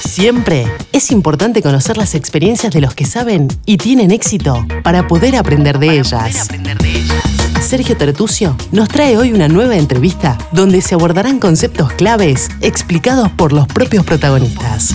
Siempre 0.00 0.66
es 0.92 1.10
importante 1.10 1.62
conocer 1.62 1.96
las 1.96 2.14
experiencias 2.14 2.72
de 2.72 2.80
los 2.80 2.94
que 2.94 3.06
saben 3.06 3.48
y 3.64 3.78
tienen 3.78 4.10
éxito 4.10 4.66
para 4.82 5.08
poder 5.08 5.36
aprender 5.36 5.78
de, 5.78 5.98
ellas. 5.98 6.48
Sergio 7.62 7.96
Tertucio 7.96 8.56
nos 8.72 8.88
trae 8.88 9.16
hoy 9.16 9.32
una 9.32 9.48
nueva 9.48 9.76
entrevista 9.76 10.36
donde 10.52 10.82
se 10.82 10.94
abordarán 10.94 11.38
conceptos 11.38 11.92
claves 11.94 12.48
explicados 12.60 13.30
por 13.32 13.52
los 13.52 13.66
propios 13.68 14.04
protagonistas. 14.04 14.94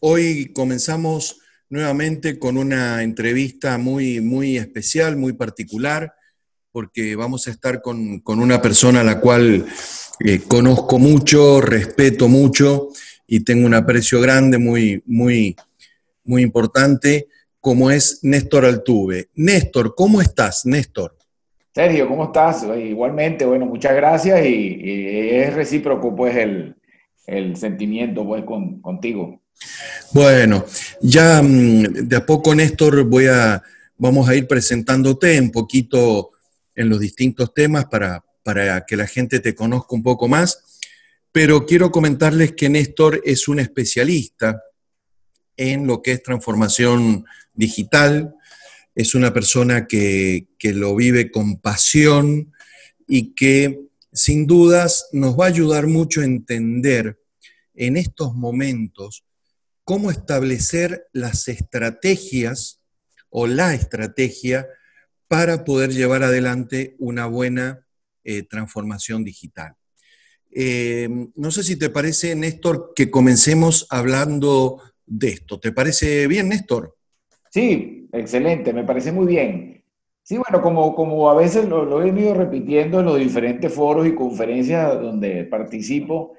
Hoy 0.00 0.52
comenzamos 0.52 1.38
nuevamente 1.68 2.38
con 2.38 2.56
una 2.56 3.02
entrevista 3.02 3.78
muy, 3.78 4.20
muy 4.20 4.58
especial, 4.58 5.16
muy 5.16 5.32
particular, 5.32 6.14
porque 6.70 7.16
vamos 7.16 7.48
a 7.48 7.50
estar 7.50 7.82
con, 7.82 8.22
una 8.24 8.62
persona 8.62 9.00
a 9.00 9.04
la 9.04 9.20
cual 9.20 9.66
eh, 10.20 10.40
conozco 10.46 10.98
mucho, 10.98 11.60
respeto 11.60 12.28
mucho 12.28 12.90
y 13.26 13.40
tengo 13.40 13.66
un 13.66 13.74
aprecio 13.74 14.20
grande, 14.20 14.58
muy, 14.58 15.02
muy, 15.06 15.56
muy 16.24 16.42
importante, 16.42 17.28
como 17.60 17.90
es 17.90 18.20
Néstor 18.22 18.64
Altuve. 18.64 19.28
Néstor, 19.34 19.94
¿cómo 19.94 20.20
estás, 20.20 20.66
Néstor? 20.66 21.16
Sergio, 21.74 22.06
¿cómo 22.06 22.24
estás? 22.24 22.64
Igualmente, 22.64 23.44
bueno, 23.44 23.66
muchas 23.66 23.96
gracias 23.96 24.46
y, 24.46 24.80
es 24.84 25.52
recíproco 25.54 26.14
pues 26.14 26.36
el, 26.36 26.76
sentimiento 27.56 28.24
pues 28.24 28.44
contigo. 28.44 29.40
Bueno, 30.12 30.64
ya 31.00 31.42
mm, 31.42 32.06
de 32.06 32.16
a 32.16 32.24
poco, 32.24 32.54
Néstor, 32.54 33.04
voy 33.04 33.26
a, 33.26 33.62
vamos 33.96 34.28
a 34.28 34.34
ir 34.34 34.46
presentándote 34.46 35.40
un 35.40 35.50
poquito 35.50 36.30
en 36.74 36.88
los 36.88 37.00
distintos 37.00 37.52
temas 37.54 37.86
para, 37.86 38.22
para 38.42 38.84
que 38.84 38.96
la 38.96 39.06
gente 39.06 39.40
te 39.40 39.54
conozca 39.54 39.94
un 39.94 40.02
poco 40.02 40.28
más. 40.28 40.62
Pero 41.34 41.66
quiero 41.66 41.90
comentarles 41.90 42.52
que 42.52 42.68
Néstor 42.68 43.20
es 43.24 43.48
un 43.48 43.58
especialista 43.58 44.62
en 45.56 45.84
lo 45.84 46.00
que 46.00 46.12
es 46.12 46.22
transformación 46.22 47.24
digital, 47.52 48.36
es 48.94 49.16
una 49.16 49.34
persona 49.34 49.88
que, 49.88 50.46
lo 50.62 50.94
vive 50.94 51.32
con 51.32 51.56
pasión 51.60 52.52
y 53.08 53.34
que 53.34 53.80
sin 54.12 54.46
dudas 54.46 55.08
nos 55.10 55.36
va 55.36 55.46
a 55.46 55.48
ayudar 55.48 55.88
mucho 55.88 56.20
a 56.20 56.24
entender 56.24 57.20
en 57.74 57.96
estos 57.96 58.36
momentos 58.36 59.24
cómo 59.82 60.12
establecer 60.12 61.08
las 61.12 61.48
estrategias 61.48 62.80
o 63.28 63.48
la 63.48 63.74
estrategia 63.74 64.68
para 65.26 65.64
poder 65.64 65.90
llevar 65.90 66.22
adelante 66.22 66.94
una 67.00 67.26
buena 67.26 67.84
eh, 68.22 68.44
transformación 68.44 69.24
digital. 69.24 69.74
Eh, 70.54 71.08
no 71.34 71.50
sé 71.50 71.64
si 71.64 71.76
te 71.76 71.90
parece, 71.90 72.34
Néstor, 72.36 72.92
que 72.94 73.10
comencemos 73.10 73.86
hablando 73.90 74.80
de 75.04 75.28
esto. 75.28 75.58
¿Te 75.58 75.72
parece 75.72 76.28
bien, 76.28 76.48
Néstor? 76.48 76.96
Sí, 77.50 78.08
excelente, 78.12 78.72
me 78.72 78.84
parece 78.84 79.10
muy 79.10 79.26
bien. 79.26 79.84
Sí, 80.22 80.38
bueno, 80.38 80.62
como, 80.62 80.94
como 80.94 81.28
a 81.28 81.34
veces 81.34 81.68
lo, 81.68 82.00
he 82.00 82.06
venido 82.06 82.34
repitiendo 82.34 83.00
en 83.00 83.06
los 83.06 83.18
diferentes 83.18 83.72
foros 83.72 84.06
y 84.06 84.14
conferencias 84.14 85.00
donde 85.00 85.44
participo, 85.44 86.32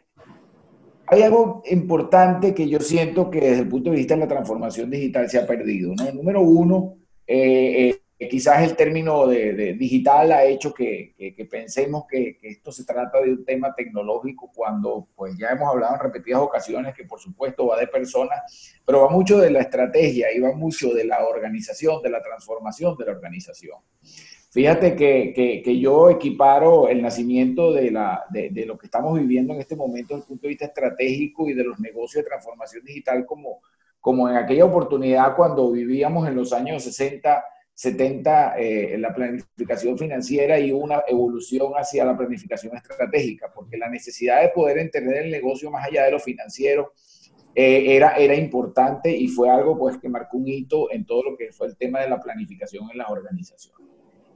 hay 1.07 1.21
algo 1.21 1.61
importante 1.69 2.55
que 2.55 2.67
yo 2.67 2.79
siento 2.79 3.29
que 3.29 3.41
desde 3.41 3.61
el 3.61 3.67
punto 3.67 3.91
de 3.91 3.97
vista 3.97 4.15
de 4.15 4.21
la 4.21 4.27
transformación 4.27 4.89
digital 4.89 5.29
se 5.29 5.37
ha 5.37 5.45
perdido. 5.45 5.93
Número 6.13 6.41
uno, 6.41 6.95
eh, 7.27 7.99
eh, 8.25 8.27
quizás 8.27 8.63
el 8.63 8.75
término 8.75 9.27
de, 9.27 9.73
digital 9.73 10.31
ha 10.31 10.43
hecho 10.43 10.73
que, 10.73 11.13
que, 11.17 11.45
pensemos 11.45 12.05
que, 12.09 12.37
que, 12.37 12.49
esto 12.49 12.71
se 12.71 12.85
trata 12.85 13.21
de 13.21 13.31
un 13.31 13.45
tema 13.45 13.73
tecnológico 13.73 14.51
cuando 14.53 15.07
pues 15.15 15.37
ya 15.37 15.49
hemos 15.49 15.69
hablado 15.69 15.95
en 15.95 16.01
repetidas 16.01 16.41
ocasiones 16.41 16.93
que 16.95 17.05
por 17.05 17.19
supuesto 17.19 17.67
va 17.67 17.79
de 17.79 17.87
personas, 17.87 18.39
pero 18.85 19.01
va 19.01 19.09
mucho 19.09 19.37
de 19.37 19.51
la 19.51 19.61
estrategia 19.61 20.27
y 20.33 20.39
va 20.39 20.53
mucho 20.53 20.93
de 20.93 21.05
la 21.05 21.25
organización, 21.25 22.01
de 22.01 22.09
la 22.09 22.21
transformación 22.21 22.97
de 22.97 23.05
la 23.05 23.11
organización. 23.11 23.79
Fíjate 24.55 24.95
que, 24.95 25.33
que, 25.63 25.79
yo 25.79 26.09
equiparo 26.09 26.87
el 26.87 27.01
nacimiento 27.01 27.73
de, 27.73 27.91
la, 27.91 28.23
de, 28.29 28.49
de, 28.51 28.65
lo 28.65 28.77
que 28.77 28.87
estamos 28.87 29.19
viviendo 29.19 29.53
en 29.53 29.59
este 29.59 29.75
momento 29.75 30.15
desde 30.15 30.23
el 30.23 30.27
punto 30.29 30.43
de 30.43 30.49
vista 30.49 30.65
estratégico 30.65 31.49
y 31.49 31.53
de 31.53 31.65
los 31.65 31.77
negocios 31.77 32.23
de 32.23 32.29
transformación 32.29 32.85
digital 32.85 33.25
como, 33.25 33.59
como 33.99 34.29
en 34.29 34.37
aquella 34.37 34.63
oportunidad 34.63 35.35
cuando 35.35 35.71
vivíamos 35.71 36.25
en 36.25 36.35
los 36.35 36.53
años 36.53 36.83
60, 36.83 37.43
70 37.75 38.55
eh, 38.57 38.97
la 38.97 39.13
planificación 39.13 39.97
financiera 39.97 40.57
y 40.57 40.71
una 40.71 41.03
evolución 41.07 41.73
hacia 41.73 42.05
la 42.05 42.17
planificación 42.17 42.75
estratégica, 42.75 43.51
porque 43.53 43.77
la 43.77 43.89
necesidad 43.89 44.41
de 44.41 44.49
poder 44.49 44.77
entender 44.77 45.25
el 45.25 45.31
negocio 45.31 45.69
más 45.69 45.85
allá 45.85 46.05
de 46.05 46.11
lo 46.11 46.19
financiero 46.19 46.93
eh, 47.53 47.95
era, 47.95 48.15
era 48.15 48.33
importante 48.35 49.11
y 49.11 49.27
fue 49.27 49.49
algo 49.49 49.77
pues 49.77 49.97
que 49.97 50.07
marcó 50.07 50.37
un 50.37 50.47
hito 50.47 50.89
en 50.89 51.05
todo 51.05 51.23
lo 51.23 51.37
que 51.37 51.51
fue 51.51 51.67
el 51.67 51.75
tema 51.75 51.99
de 51.99 52.09
la 52.09 52.19
planificación 52.19 52.89
en 52.91 52.97
las 52.97 53.09
organizaciones. 53.09 53.85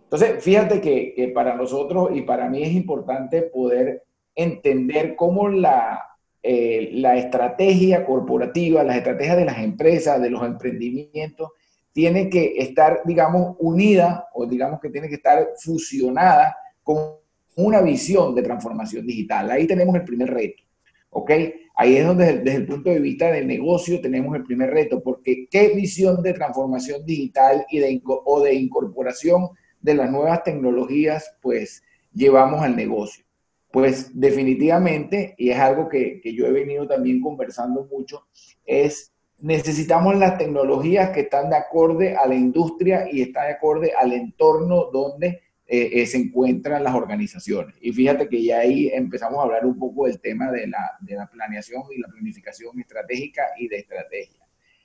Entonces, 0.03 0.43
fíjate 0.43 0.81
que, 0.81 1.31
para 1.33 1.55
nosotros 1.55 2.09
y 2.13 2.21
para 2.23 2.49
mí 2.49 2.63
es 2.63 2.71
importante 2.71 3.43
poder 3.43 4.03
entender 4.35 5.15
cómo 5.15 5.47
la, 5.47 6.03
eh, 6.41 6.89
la 6.93 7.15
estrategia 7.15 8.05
corporativa, 8.05 8.83
las 8.83 8.97
estrategias 8.97 9.37
de 9.37 9.45
las 9.45 9.59
empresas, 9.59 10.19
de 10.19 10.29
los 10.31 10.43
emprendimientos, 10.43 11.51
tiene 11.99 12.29
que 12.29 12.53
estar, 12.59 13.01
digamos, 13.03 13.57
unida 13.59 14.29
o 14.33 14.45
digamos 14.45 14.79
que 14.79 14.89
tiene 14.89 15.09
que 15.09 15.15
estar 15.15 15.49
fusionada 15.57 16.55
con 16.81 17.15
una 17.57 17.81
visión 17.81 18.33
de 18.33 18.41
transformación 18.41 19.05
digital. 19.05 19.51
Ahí 19.51 19.67
tenemos 19.67 19.93
el 19.95 20.05
primer 20.05 20.33
reto, 20.33 20.63
¿ok? 21.09 21.31
Ahí 21.75 21.97
es 21.97 22.07
donde 22.07 22.37
desde 22.37 22.55
el 22.55 22.65
punto 22.65 22.89
de 22.89 23.01
vista 23.01 23.29
del 23.29 23.47
negocio 23.47 23.99
tenemos 23.99 24.33
el 24.33 24.45
primer 24.45 24.69
reto, 24.69 25.03
porque 25.03 25.49
¿qué 25.51 25.73
visión 25.75 26.23
de 26.23 26.31
transformación 26.31 27.05
digital 27.05 27.65
y 27.69 27.79
de, 27.79 28.01
o 28.05 28.41
de 28.43 28.53
incorporación 28.53 29.49
de 29.81 29.95
las 29.95 30.09
nuevas 30.09 30.41
tecnologías, 30.45 31.35
pues 31.41 31.83
llevamos 32.13 32.61
al 32.61 32.77
negocio. 32.77 33.25
Pues 33.73 34.17
definitivamente, 34.17 35.35
y 35.37 35.49
es 35.49 35.59
algo 35.59 35.89
que, 35.89 36.21
que 36.21 36.33
yo 36.33 36.45
he 36.47 36.51
venido 36.53 36.87
también 36.87 37.19
conversando 37.19 37.89
mucho, 37.91 38.25
es 38.65 39.11
necesitamos 39.41 40.15
las 40.17 40.37
tecnologías 40.37 41.11
que 41.11 41.21
están 41.21 41.49
de 41.49 41.55
acorde 41.55 42.15
a 42.15 42.27
la 42.27 42.35
industria 42.35 43.07
y 43.11 43.21
están 43.21 43.47
de 43.47 43.53
acorde 43.53 43.93
al 43.93 44.13
entorno 44.13 44.89
donde 44.91 45.41
eh, 45.71 46.01
eh, 46.01 46.05
se 46.05 46.17
encuentran 46.17 46.83
las 46.83 46.95
organizaciones. 46.95 47.75
Y 47.79 47.91
fíjate 47.91 48.27
que 48.27 48.43
ya 48.43 48.59
ahí 48.59 48.89
empezamos 48.91 49.39
a 49.39 49.43
hablar 49.43 49.65
un 49.65 49.77
poco 49.77 50.07
del 50.07 50.19
tema 50.19 50.51
de 50.51 50.67
la, 50.67 50.97
de 50.99 51.15
la 51.15 51.27
planeación 51.27 51.83
y 51.95 52.01
la 52.01 52.07
planificación 52.07 52.79
estratégica 52.79 53.43
y 53.57 53.67
de 53.67 53.77
estrategia. 53.77 54.39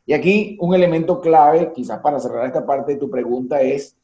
Y 0.07 0.13
aquí 0.13 0.59
un 0.61 0.75
elemento 0.75 1.21
clave, 1.21 1.73
quizás 1.75 2.01
para 2.01 2.21
cerrar 2.21 2.47
esta 2.47 2.67
parte 2.67 2.93
de 2.93 2.99
tu 2.99 3.09
pregunta, 3.09 3.63
es 3.63 3.97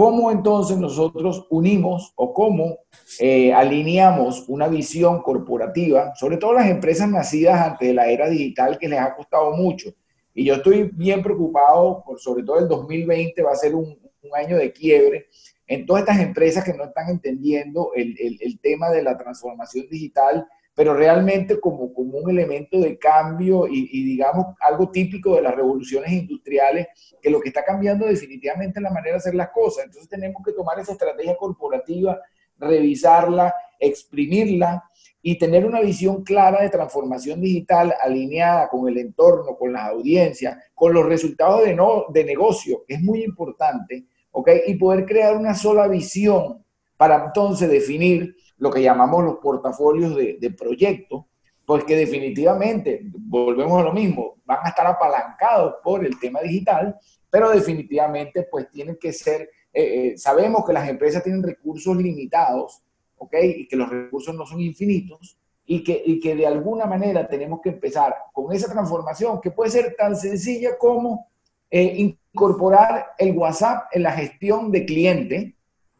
¿Cómo 0.00 0.30
entonces 0.30 0.78
nosotros 0.78 1.46
unimos 1.50 2.14
o 2.16 2.32
cómo 2.32 2.78
eh, 3.18 3.52
alineamos 3.52 4.48
una 4.48 4.66
visión 4.66 5.20
corporativa, 5.20 6.14
sobre 6.14 6.38
todo 6.38 6.54
las 6.54 6.70
empresas 6.70 7.06
nacidas 7.06 7.60
ante 7.60 7.92
la 7.92 8.10
era 8.10 8.26
digital 8.26 8.78
que 8.78 8.88
les 8.88 8.98
ha 8.98 9.14
costado 9.14 9.52
mucho? 9.52 9.90
Y 10.32 10.46
yo 10.46 10.54
estoy 10.54 10.84
bien 10.94 11.22
preocupado, 11.22 12.02
por, 12.02 12.18
sobre 12.18 12.44
todo 12.44 12.60
el 12.60 12.68
2020 12.68 13.42
va 13.42 13.52
a 13.52 13.56
ser 13.56 13.74
un, 13.74 13.98
un 14.22 14.30
año 14.34 14.56
de 14.56 14.72
quiebre 14.72 15.26
en 15.66 15.84
todas 15.84 16.04
estas 16.04 16.20
empresas 16.20 16.64
que 16.64 16.72
no 16.72 16.84
están 16.84 17.10
entendiendo 17.10 17.90
el, 17.94 18.16
el, 18.18 18.38
el 18.40 18.58
tema 18.58 18.88
de 18.88 19.02
la 19.02 19.18
transformación 19.18 19.86
digital 19.90 20.48
pero 20.80 20.94
realmente 20.94 21.60
como, 21.60 21.92
como 21.92 22.16
un 22.16 22.30
elemento 22.30 22.80
de 22.80 22.98
cambio 22.98 23.66
y, 23.68 24.02
digamos 24.02 24.46
algo 24.60 24.90
típico 24.90 25.36
de 25.36 25.42
las 25.42 25.54
revoluciones 25.54 26.10
industriales, 26.10 26.86
que 27.20 27.28
lo 27.28 27.38
que 27.38 27.48
está 27.48 27.62
cambiando 27.62 28.06
definitivamente 28.06 28.78
es 28.78 28.82
la 28.82 28.88
manera 28.88 29.10
de 29.10 29.18
hacer 29.18 29.34
las 29.34 29.50
cosas. 29.50 29.84
Entonces 29.84 30.08
tenemos 30.08 30.42
que 30.42 30.54
tomar 30.54 30.78
esa 30.78 30.92
estrategia 30.92 31.36
corporativa, 31.36 32.18
revisarla, 32.58 33.54
exprimirla 33.78 34.82
y 35.20 35.36
tener 35.36 35.66
una 35.66 35.82
visión 35.82 36.24
clara 36.24 36.62
de 36.62 36.70
transformación 36.70 37.42
digital 37.42 37.94
alineada 38.00 38.70
con 38.70 38.88
el 38.88 38.96
entorno, 38.96 39.58
con 39.58 39.74
las 39.74 39.82
audiencias, 39.90 40.56
con 40.74 40.94
los 40.94 41.04
resultados 41.04 41.62
de, 41.62 41.74
no, 41.74 42.06
de 42.08 42.24
negocio, 42.24 42.84
que 42.88 42.94
es 42.94 43.02
muy 43.02 43.22
importante, 43.22 44.06
¿ok? 44.30 44.48
Y 44.66 44.76
poder 44.76 45.04
crear 45.04 45.36
una 45.36 45.52
sola 45.52 45.86
visión 45.88 46.64
para 46.96 47.24
entonces 47.26 47.68
definir 47.68 48.34
lo 48.60 48.70
que 48.70 48.82
llamamos 48.82 49.24
los 49.24 49.36
portafolios 49.36 50.14
de, 50.14 50.38
de 50.40 50.50
proyectos, 50.52 51.24
pues 51.66 51.84
que 51.84 51.96
definitivamente, 51.96 53.02
volvemos 53.04 53.80
a 53.80 53.84
lo 53.84 53.92
mismo, 53.92 54.36
van 54.44 54.58
a 54.64 54.68
estar 54.70 54.86
apalancados 54.86 55.74
por 55.82 56.04
el 56.04 56.18
tema 56.18 56.40
digital, 56.40 56.96
pero 57.30 57.50
definitivamente 57.50 58.46
pues 58.50 58.70
tienen 58.70 58.96
que 59.00 59.12
ser, 59.12 59.42
eh, 59.72 59.82
eh, 60.12 60.18
sabemos 60.18 60.64
que 60.66 60.72
las 60.72 60.88
empresas 60.88 61.22
tienen 61.22 61.42
recursos 61.42 61.96
limitados, 61.96 62.82
¿ok? 63.16 63.34
Y 63.42 63.68
que 63.68 63.76
los 63.76 63.88
recursos 63.88 64.34
no 64.34 64.44
son 64.44 64.60
infinitos, 64.60 65.38
y 65.64 65.84
que, 65.84 66.02
y 66.04 66.18
que 66.18 66.34
de 66.34 66.46
alguna 66.46 66.86
manera 66.86 67.28
tenemos 67.28 67.60
que 67.62 67.68
empezar 67.68 68.16
con 68.32 68.52
esa 68.52 68.70
transformación 68.72 69.40
que 69.40 69.52
puede 69.52 69.70
ser 69.70 69.94
tan 69.96 70.16
sencilla 70.16 70.76
como 70.76 71.28
eh, 71.70 72.12
incorporar 72.32 73.12
el 73.16 73.38
WhatsApp 73.38 73.84
en 73.92 74.02
la 74.02 74.10
gestión 74.10 74.72
de 74.72 74.84
cliente 74.84 75.54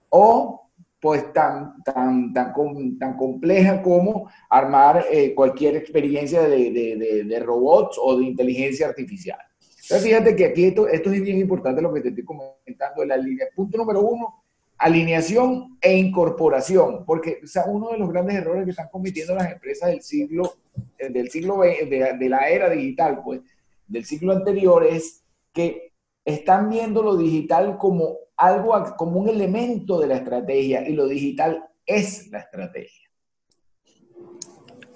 o 0.09 0.69
pues 1.01 1.33
tan, 1.33 1.83
tan, 1.83 2.33
tan, 2.33 2.99
tan 2.99 3.17
compleja 3.17 3.83
como 3.83 4.31
armar 4.51 5.07
eh, 5.11 5.35
cualquier 5.35 5.77
experiencia 5.77 6.43
de, 6.43 6.71
de, 6.71 7.25
de, 7.25 7.41
robots 7.41 7.99
o 8.01 8.19
de 8.19 8.27
inteligencia 8.27 8.87
artificial. 8.87 9.39
Entonces, 9.59 10.03
fíjate 10.03 10.37
que 10.37 10.45
aquí 10.45 10.65
esto, 10.67 10.87
esto 10.87 11.11
es 11.11 11.23
bien 11.23 11.39
importante 11.39 11.81
lo 11.81 11.93
que 11.93 12.03
te 12.03 12.09
estoy 12.11 12.25
comentando 12.25 13.01
de 13.01 13.07
la 13.07 13.17
línea. 13.17 13.47
Punto 13.55 13.79
número 13.79 14.03
uno, 14.03 14.45
alineación 14.77 15.79
e 15.81 15.97
incorporación, 15.97 17.05
porque 17.07 17.41
o 17.43 17.47
sea, 17.47 17.65
uno 17.65 17.91
de 17.93 17.99
los 17.99 18.11
grandes 18.11 18.37
errores 18.37 18.65
que 18.65 18.71
están 18.71 18.89
cometiendo 18.93 19.35
las 19.35 19.51
empresas 19.51 19.89
del 19.89 20.03
siglo, 20.03 20.53
eh, 20.99 21.09
del 21.09 21.31
siglo 21.31 21.61
de, 21.61 22.17
de 22.19 22.29
la 22.29 22.49
era 22.51 22.69
digital, 22.69 23.23
pues, 23.25 23.41
del 23.87 24.05
siglo 24.05 24.33
anterior 24.33 24.85
es 24.85 25.25
que 25.53 25.90
están 26.31 26.71
viendo 26.71 27.03
lo 27.03 27.17
digital 27.17 27.77
como 27.79 28.19
algo, 28.37 28.95
como 28.97 29.21
un 29.21 29.29
elemento 29.29 30.01
de 30.01 30.07
la 30.07 30.17
estrategia 30.17 30.89
y 30.89 30.95
lo 30.95 31.07
digital 31.07 31.65
es 31.85 32.29
la 32.31 32.41
estrategia. 32.41 33.09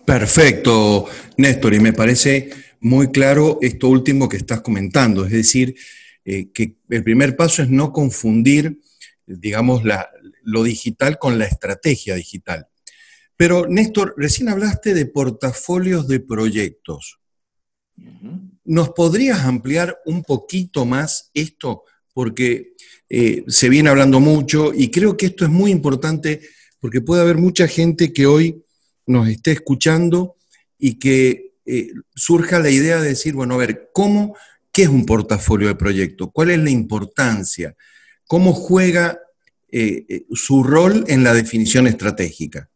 Perfecto, 0.04 1.06
Néstor, 1.36 1.74
y 1.74 1.80
me 1.80 1.92
parece 1.92 2.50
muy 2.80 3.10
claro 3.10 3.58
esto 3.62 3.88
último 3.88 4.28
que 4.28 4.36
estás 4.36 4.60
comentando, 4.60 5.24
es 5.24 5.32
decir, 5.32 5.74
eh, 6.24 6.50
que 6.52 6.76
el 6.90 7.02
primer 7.02 7.36
paso 7.36 7.62
es 7.62 7.70
no 7.70 7.92
confundir, 7.92 8.80
digamos, 9.26 9.82
lo 10.42 10.62
digital 10.62 11.18
con 11.18 11.38
la 11.38 11.46
estrategia 11.46 12.14
digital. 12.14 12.68
Pero, 13.36 13.66
Néstor, 13.66 14.14
recién 14.16 14.48
hablaste 14.48 14.94
de 14.94 15.06
portafolios 15.06 16.06
de 16.06 16.20
proyectos. 16.20 17.18
¿Nos 18.64 18.90
podrías 18.90 19.40
ampliar 19.40 19.98
un 20.06 20.22
poquito 20.22 20.84
más 20.84 21.30
esto? 21.34 21.84
Porque 22.12 22.72
eh, 23.08 23.44
se 23.46 23.68
viene 23.68 23.90
hablando 23.90 24.20
mucho 24.20 24.72
y 24.74 24.90
creo 24.90 25.16
que 25.16 25.26
esto 25.26 25.44
es 25.44 25.50
muy 25.50 25.70
importante 25.70 26.40
porque 26.80 27.00
puede 27.00 27.22
haber 27.22 27.36
mucha 27.36 27.68
gente 27.68 28.12
que 28.12 28.26
hoy 28.26 28.62
nos 29.06 29.28
esté 29.28 29.52
escuchando 29.52 30.36
y 30.78 30.98
que 30.98 31.52
eh, 31.66 31.92
surja 32.14 32.58
la 32.58 32.70
idea 32.70 33.00
de 33.00 33.08
decir, 33.08 33.34
bueno, 33.34 33.54
a 33.54 33.58
ver, 33.58 33.90
¿cómo, 33.92 34.36
qué 34.72 34.82
es 34.82 34.88
un 34.88 35.06
portafolio 35.06 35.68
de 35.68 35.74
proyecto? 35.74 36.30
¿Cuál 36.30 36.50
es 36.50 36.58
la 36.58 36.70
importancia? 36.70 37.76
¿Cómo 38.26 38.52
juega 38.52 39.18
eh, 39.70 40.24
su 40.32 40.62
rol 40.62 41.04
en 41.08 41.24
la 41.24 41.34
definición 41.34 41.86
estratégica? 41.86 42.70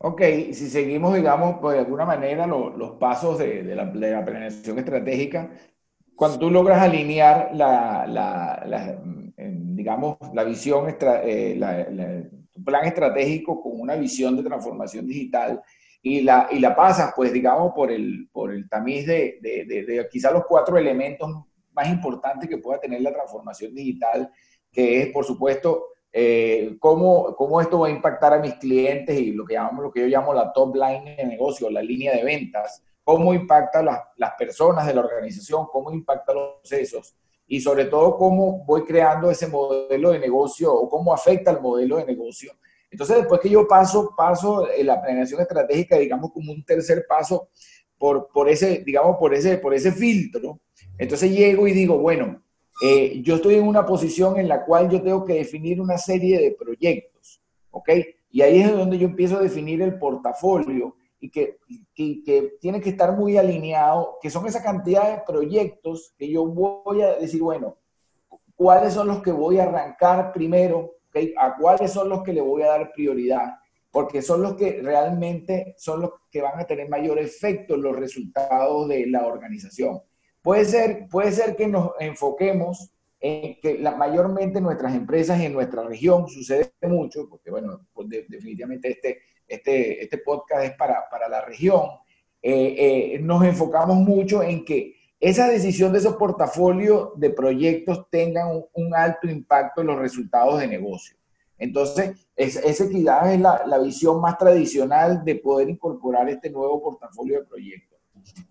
Ok, 0.00 0.22
si 0.52 0.70
seguimos, 0.70 1.14
digamos, 1.14 1.56
pues, 1.60 1.74
de 1.74 1.80
alguna 1.80 2.04
manera 2.04 2.46
los 2.46 2.92
pasos 2.98 3.38
de, 3.38 3.64
la, 3.74 3.84
de, 3.86 4.10
la, 4.12 4.24
planeación 4.24 4.78
estratégica, 4.78 5.50
cuando 6.14 6.38
tú 6.38 6.50
logras 6.50 6.80
alinear 6.80 7.50
la, 7.52 8.06
la 8.06 9.02
digamos, 9.78 10.18
la 10.34 10.44
visión, 10.44 10.86
eh, 11.00 12.30
tu 12.52 12.64
plan 12.64 12.84
estratégico 12.84 13.62
con 13.62 13.80
una 13.80 13.94
visión 13.94 14.36
de 14.36 14.42
transformación 14.42 15.06
digital 15.06 15.62
y 16.02 16.22
la, 16.22 16.48
y 16.50 16.58
la 16.58 16.74
pasas, 16.74 17.12
pues, 17.14 17.32
digamos, 17.32 17.72
por 17.74 17.90
el, 17.92 18.28
por 18.32 18.52
el 18.52 18.68
tamiz 18.68 19.06
de, 19.06 19.38
de, 19.40 19.64
de, 19.64 20.08
quizá 20.10 20.30
los 20.32 20.44
cuatro 20.46 20.76
elementos 20.76 21.30
más 21.72 21.88
importantes 21.88 22.48
que 22.48 22.58
pueda 22.58 22.80
tener 22.80 23.00
la 23.02 23.12
transformación 23.12 23.74
digital, 23.74 24.30
que 24.72 25.02
es, 25.02 25.12
por 25.12 25.24
supuesto, 25.24 25.84
eh, 26.12 26.76
cómo, 26.80 27.34
cómo, 27.36 27.60
esto 27.60 27.80
va 27.80 27.88
a 27.88 27.90
impactar 27.90 28.32
a 28.32 28.38
mis 28.38 28.54
clientes 28.54 29.18
y 29.18 29.32
lo 29.32 29.44
que, 29.44 29.54
llamamos, 29.54 29.84
lo 29.84 29.92
que 29.92 30.00
yo 30.00 30.06
llamo 30.06 30.32
la 30.32 30.52
top 30.52 30.74
line 30.74 31.16
de 31.16 31.26
negocio, 31.26 31.70
la 31.70 31.82
línea 31.82 32.14
de 32.14 32.24
ventas, 32.24 32.82
cómo 33.04 33.34
impacta 33.34 33.82
las, 33.82 34.00
las 34.16 34.32
personas 34.38 34.86
de 34.86 34.94
la 34.94 35.02
organización, 35.02 35.66
cómo 35.70 35.92
impacta 35.92 36.32
los 36.32 36.60
procesos 36.60 37.16
y 37.46 37.60
sobre 37.60 37.86
todo 37.86 38.16
cómo 38.16 38.64
voy 38.64 38.84
creando 38.84 39.30
ese 39.30 39.48
modelo 39.48 40.10
de 40.10 40.18
negocio 40.18 40.72
o 40.72 40.88
cómo 40.88 41.14
afecta 41.14 41.50
el 41.50 41.60
modelo 41.60 41.96
de 41.96 42.04
negocio. 42.04 42.52
Entonces, 42.90 43.16
después 43.16 43.40
que 43.40 43.50
yo 43.50 43.66
paso, 43.66 44.14
paso 44.16 44.70
en 44.70 44.86
la 44.86 45.00
planeación 45.00 45.40
estratégica, 45.40 45.98
digamos, 45.98 46.32
como 46.32 46.52
un 46.52 46.64
tercer 46.64 47.04
paso 47.08 47.48
por, 47.96 48.28
por, 48.28 48.48
ese, 48.48 48.82
digamos, 48.84 49.16
por 49.16 49.34
ese, 49.34 49.58
por 49.58 49.74
ese 49.74 49.92
filtro, 49.92 50.60
entonces 50.98 51.30
llego 51.30 51.66
y 51.66 51.72
digo, 51.72 51.98
bueno, 51.98 52.42
eh, 52.80 53.20
yo 53.22 53.36
estoy 53.36 53.56
en 53.56 53.66
una 53.66 53.84
posición 53.84 54.38
en 54.38 54.48
la 54.48 54.64
cual 54.64 54.88
yo 54.88 55.02
tengo 55.02 55.24
que 55.24 55.34
definir 55.34 55.80
una 55.80 55.98
serie 55.98 56.38
de 56.38 56.52
proyectos, 56.52 57.40
¿ok? 57.70 57.90
Y 58.30 58.42
ahí 58.42 58.60
es 58.60 58.76
donde 58.76 58.98
yo 58.98 59.08
empiezo 59.08 59.38
a 59.38 59.42
definir 59.42 59.82
el 59.82 59.98
portafolio 59.98 60.94
y 61.20 61.30
que, 61.30 61.58
que, 61.94 62.56
tiene 62.60 62.80
que 62.80 62.90
estar 62.90 63.16
muy 63.16 63.36
alineado, 63.36 64.18
que 64.22 64.30
son 64.30 64.46
esa 64.46 64.62
cantidad 64.62 65.10
de 65.10 65.22
proyectos 65.26 66.14
que 66.16 66.30
yo 66.30 66.46
voy 66.46 67.02
a 67.02 67.16
decir, 67.16 67.42
bueno, 67.42 67.76
¿cuáles 68.54 68.92
son 68.92 69.08
los 69.08 69.22
que 69.22 69.32
voy 69.32 69.58
a 69.58 69.64
arrancar 69.64 70.32
primero? 70.32 70.94
¿okay? 71.08 71.34
¿A 71.36 71.56
cuáles 71.56 71.92
son 71.92 72.08
los 72.08 72.22
que 72.22 72.32
le 72.32 72.40
voy 72.40 72.62
a 72.62 72.68
dar 72.68 72.92
prioridad? 72.92 73.56
Porque 73.90 74.22
son 74.22 74.42
los 74.42 74.54
que 74.54 74.80
realmente 74.82 75.74
son 75.78 76.02
los 76.02 76.12
que 76.30 76.42
van 76.42 76.60
a 76.60 76.66
tener 76.66 76.88
mayor 76.88 77.18
efecto 77.18 77.74
en 77.74 77.82
los 77.82 77.96
resultados 77.96 78.86
de 78.88 79.06
la 79.06 79.26
organización. 79.26 80.00
Puede 80.48 80.64
ser, 80.64 81.08
puede 81.10 81.30
ser 81.32 81.56
que 81.56 81.66
nos 81.66 81.90
enfoquemos 82.00 82.90
en 83.20 83.60
que 83.60 83.76
la, 83.80 83.94
mayormente 83.94 84.62
nuestras 84.62 84.94
empresas 84.94 85.38
en 85.42 85.52
nuestra 85.52 85.82
región 85.82 86.26
sucede 86.26 86.72
mucho, 86.88 87.28
porque 87.28 87.50
bueno, 87.50 87.86
pues 87.92 88.08
definitivamente 88.08 88.92
este, 88.92 89.18
este, 89.46 90.02
este 90.02 90.16
podcast 90.16 90.64
es 90.64 90.72
para, 90.72 91.04
para 91.10 91.28
la 91.28 91.44
región, 91.44 91.90
eh, 92.40 92.76
eh, 92.78 93.18
nos 93.18 93.44
enfocamos 93.44 93.98
mucho 93.98 94.42
en 94.42 94.64
que 94.64 94.94
esa 95.20 95.48
decisión 95.48 95.92
de 95.92 95.98
esos 95.98 96.16
portafolios 96.16 97.10
de 97.16 97.28
proyectos 97.28 98.08
tengan 98.08 98.62
un, 98.72 98.94
alto 98.94 99.28
impacto 99.28 99.82
en 99.82 99.88
los 99.88 99.98
resultados 99.98 100.60
de 100.60 100.66
negocio. 100.66 101.14
Entonces, 101.58 102.26
esa 102.34 102.84
equidad 102.84 103.34
es 103.34 103.38
la, 103.38 103.66
la, 103.66 103.78
visión 103.80 104.18
más 104.22 104.38
tradicional 104.38 105.22
de 105.26 105.34
poder 105.34 105.68
incorporar 105.68 106.26
este 106.30 106.48
nuevo 106.48 106.82
portafolio 106.82 107.40
de 107.40 107.46
proyectos. 107.46 107.97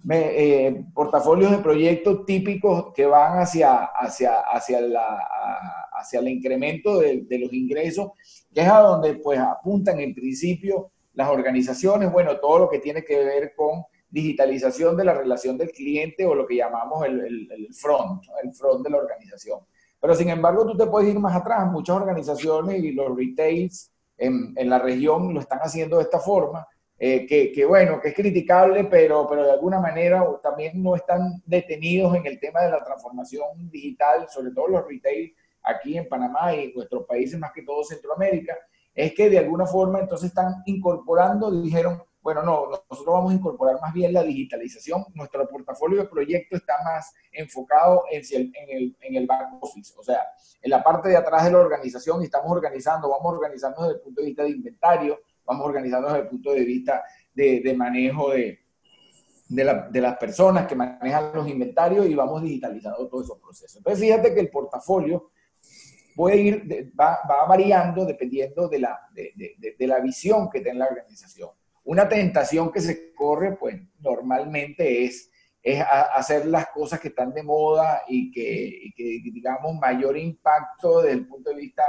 Eh, 0.09 0.85
portafolios 0.93 1.51
de 1.51 1.57
proyectos 1.57 2.25
típicos 2.25 2.93
que 2.93 3.05
van 3.05 3.39
hacia, 3.39 3.83
hacia, 3.85 4.39
hacia, 4.39 4.79
la, 4.79 5.19
hacia 5.91 6.19
el 6.19 6.29
incremento 6.29 6.99
de, 6.99 7.25
los 7.39 7.51
ingresos 7.51 8.11
que 8.53 8.61
es 8.61 8.69
a 8.69 8.79
donde 8.79 9.15
pues 9.15 9.37
apuntan 9.37 9.99
en 9.99 10.15
principio 10.15 10.91
las 11.13 11.27
organizaciones, 11.29 12.11
bueno, 12.11 12.37
todo 12.39 12.59
lo 12.59 12.69
que 12.69 12.79
tiene 12.79 13.03
que 13.03 13.17
ver 13.17 13.53
con 13.55 13.83
digitalización 14.09 14.95
de 14.95 15.03
la 15.03 15.13
relación 15.13 15.57
del 15.57 15.71
cliente 15.71 16.25
o 16.25 16.33
lo 16.33 16.47
que 16.47 16.55
llamamos 16.55 17.05
el, 17.05 17.49
el, 17.51 17.73
front, 17.73 18.23
el 18.43 18.53
front 18.53 18.85
de 18.85 18.91
la 18.91 18.97
organización. 18.97 19.59
Pero 19.99 20.15
sin 20.15 20.29
embargo, 20.29 20.65
tú 20.65 20.77
te 20.77 20.85
puedes 20.85 21.09
ir 21.09 21.19
más 21.19 21.35
atrás. 21.35 21.69
Muchas 21.69 21.97
organizaciones 21.97 22.81
y 22.81 22.91
los 22.91 23.15
retails 23.17 23.91
en, 24.17 24.53
en 24.55 24.69
la 24.69 24.79
región 24.79 25.33
lo 25.33 25.39
están 25.39 25.59
haciendo 25.59 25.97
de 25.97 26.03
esta 26.03 26.19
forma, 26.19 26.65
eh, 26.99 27.27
que, 27.27 27.65
bueno, 27.65 28.01
que 28.01 28.09
es 28.09 28.15
criticable, 28.15 28.85
pero, 28.85 29.27
pero 29.29 29.45
de 29.45 29.51
alguna 29.51 29.79
manera 29.79 30.25
también 30.41 30.81
no 30.81 30.95
están 30.95 31.43
detenidos 31.45 32.15
en 32.15 32.25
el 32.25 32.39
tema 32.39 32.61
de 32.61 32.71
la 32.71 32.83
transformación 32.83 33.69
digital, 33.69 34.27
sobre 34.29 34.51
todo 34.51 34.67
los 34.67 34.87
retail 34.87 35.35
aquí 35.61 35.97
en 35.97 36.09
Panamá 36.09 36.55
y 36.55 36.65
en 36.65 36.73
nuestros 36.73 37.05
países, 37.05 37.39
más 37.39 37.51
que 37.51 37.61
todo 37.61 37.83
Centroamérica, 37.83 38.57
es 38.95 39.13
que 39.13 39.29
de 39.29 39.37
alguna 39.37 39.67
forma 39.67 39.99
entonces 39.99 40.29
están 40.29 40.63
incorporando, 40.65 41.51
dijeron, 41.51 42.01
bueno, 42.27 42.41
no, 42.41 42.67
nosotros 42.89 43.15
vamos 43.15 43.31
a 43.31 43.35
incorporar 43.35 43.79
más 43.79 43.93
bien 43.93 44.11
la 44.11 44.23
digitalización, 44.23 45.05
nuestro 45.13 45.47
portafolio 45.47 46.01
de 46.01 46.09
proyectos 46.09 46.59
está 46.59 46.73
más 46.83 47.13
enfocado 47.31 48.03
en 48.11 48.21
el, 48.67 48.97
en 48.99 49.15
el, 49.15 49.27
back 49.27 49.47
office, 49.61 49.93
o 49.97 50.03
sea, 50.03 50.21
en 50.61 50.71
la 50.71 50.83
parte 50.83 51.09
de 51.09 51.15
atrás 51.15 51.45
de 51.45 51.51
la 51.51 51.59
organización 51.59 52.21
estamos 52.23 52.51
organizando, 52.51 53.09
vamos 53.09 53.33
organizando 53.33 53.83
desde 53.83 53.95
el 53.95 54.01
punto 54.01 54.21
de 54.21 54.27
vista 54.27 54.43
de 54.43 54.49
inventario, 54.49 55.19
vamos 55.47 55.65
organizando 55.65 56.09
desde 56.09 56.21
el 56.23 56.27
punto 56.27 56.53
de 56.53 56.65
vista 56.65 57.03
de, 57.33 57.73
manejo 57.75 58.31
de, 58.31 58.59
de, 59.47 59.63
la, 59.63 59.87
de, 59.89 60.01
las 60.01 60.17
personas 60.17 60.67
que 60.67 60.75
manejan 60.75 61.31
los 61.33 61.47
inventarios 61.47 62.07
y 62.07 62.13
vamos 62.13 62.43
digitalizando 62.43 63.07
todos 63.07 63.25
esos 63.25 63.39
procesos. 63.39 63.77
Entonces, 63.77 64.03
fíjate 64.03 64.33
que 64.33 64.41
el 64.41 64.49
portafolio 64.49 65.31
puede 66.17 66.37
ir, 66.37 66.91
va, 66.99 67.19
va 67.29 67.45
variando 67.45 68.03
dependiendo 68.03 68.67
de 68.67 68.79
la, 68.79 68.99
de, 69.13 69.87
la 69.87 69.99
visión 69.99 70.49
que 70.49 70.61
tiene 70.61 70.79
la 70.79 70.87
organización. 70.87 71.51
Una 71.85 72.09
tentación 72.09 72.71
que 72.71 72.81
se 72.81 73.13
corre, 73.13 73.55
pues 73.55 73.79
normalmente 73.99 75.05
es, 75.05 75.31
es 75.61 75.81
hacer 76.15 76.47
las 76.47 76.67
cosas 76.69 76.99
que 76.99 77.09
están 77.09 77.33
de 77.33 77.43
moda 77.43 78.01
y 78.07 78.31
que, 78.31 78.79
y 78.83 78.91
que, 78.93 79.31
digamos, 79.31 79.75
mayor 79.75 80.17
impacto 80.17 81.01
desde 81.01 81.19
el 81.19 81.27
punto 81.27 81.51
de 81.51 81.55
vista 81.55 81.83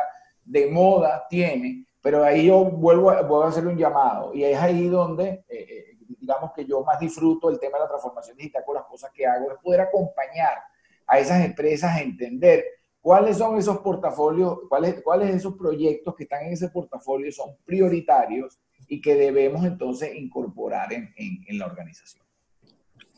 de 0.44 0.66
moda 0.66 1.26
tiene, 1.28 1.87
pero 2.00 2.24
ahí 2.24 2.46
yo 2.46 2.64
vuelvo, 2.64 3.10
a, 3.10 3.22
vuelvo 3.22 3.44
a 3.44 3.48
hacer 3.48 3.66
un 3.66 3.76
llamado 3.76 4.34
y 4.34 4.44
es 4.44 4.58
ahí 4.58 4.88
donde, 4.88 5.44
eh, 5.48 5.66
eh, 5.68 5.84
digamos 6.20 6.52
que 6.54 6.64
yo 6.64 6.82
más 6.84 6.98
disfruto 7.00 7.50
el 7.50 7.58
tema 7.58 7.78
de 7.78 7.84
la 7.84 7.88
transformación 7.88 8.36
digital 8.36 8.62
con 8.64 8.76
las 8.76 8.84
cosas 8.84 9.10
que 9.12 9.26
hago, 9.26 9.50
es 9.50 9.58
poder 9.58 9.80
acompañar 9.80 10.58
a 11.06 11.18
esas 11.18 11.44
empresas 11.44 11.96
a 11.96 12.00
entender 12.00 12.64
¿Cuáles 13.00 13.38
son 13.38 13.58
esos 13.58 13.78
portafolios, 13.78 14.58
cuáles, 14.68 15.00
cuáles 15.02 15.34
esos 15.34 15.54
proyectos 15.54 16.14
que 16.14 16.24
están 16.24 16.44
en 16.44 16.52
ese 16.52 16.68
portafolio 16.68 17.30
son 17.32 17.56
prioritarios 17.64 18.58
y 18.88 19.00
que 19.00 19.14
debemos 19.14 19.64
entonces 19.64 20.14
incorporar 20.14 20.92
en, 20.92 21.14
en, 21.16 21.58
la 21.58 21.66
organización? 21.66 22.22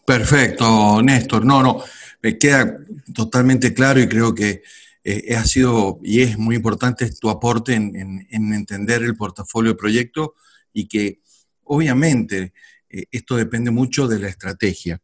Perfecto, 0.04 1.02
Néstor. 1.02 1.44
No, 1.44 1.62
no, 1.62 1.82
me 2.22 2.36
queda 2.38 2.76
totalmente 3.14 3.72
claro 3.72 4.00
y 4.00 4.08
creo 4.08 4.34
que 4.34 4.62
eh, 5.02 5.34
ha 5.34 5.44
sido 5.44 5.98
y 6.02 6.20
es 6.20 6.36
muy 6.38 6.56
importante 6.56 7.10
tu 7.12 7.30
aporte 7.30 7.74
en, 7.74 8.26
entender 8.30 9.02
el 9.02 9.16
portafolio 9.16 9.72
de 9.72 9.78
proyecto 9.78 10.34
y 10.72 10.88
que 10.88 11.20
obviamente 11.64 12.52
eh, 12.88 13.04
esto 13.10 13.36
depende 13.36 13.70
mucho 13.70 14.06
de 14.06 14.18
la 14.18 14.28
estrategia. 14.28 15.00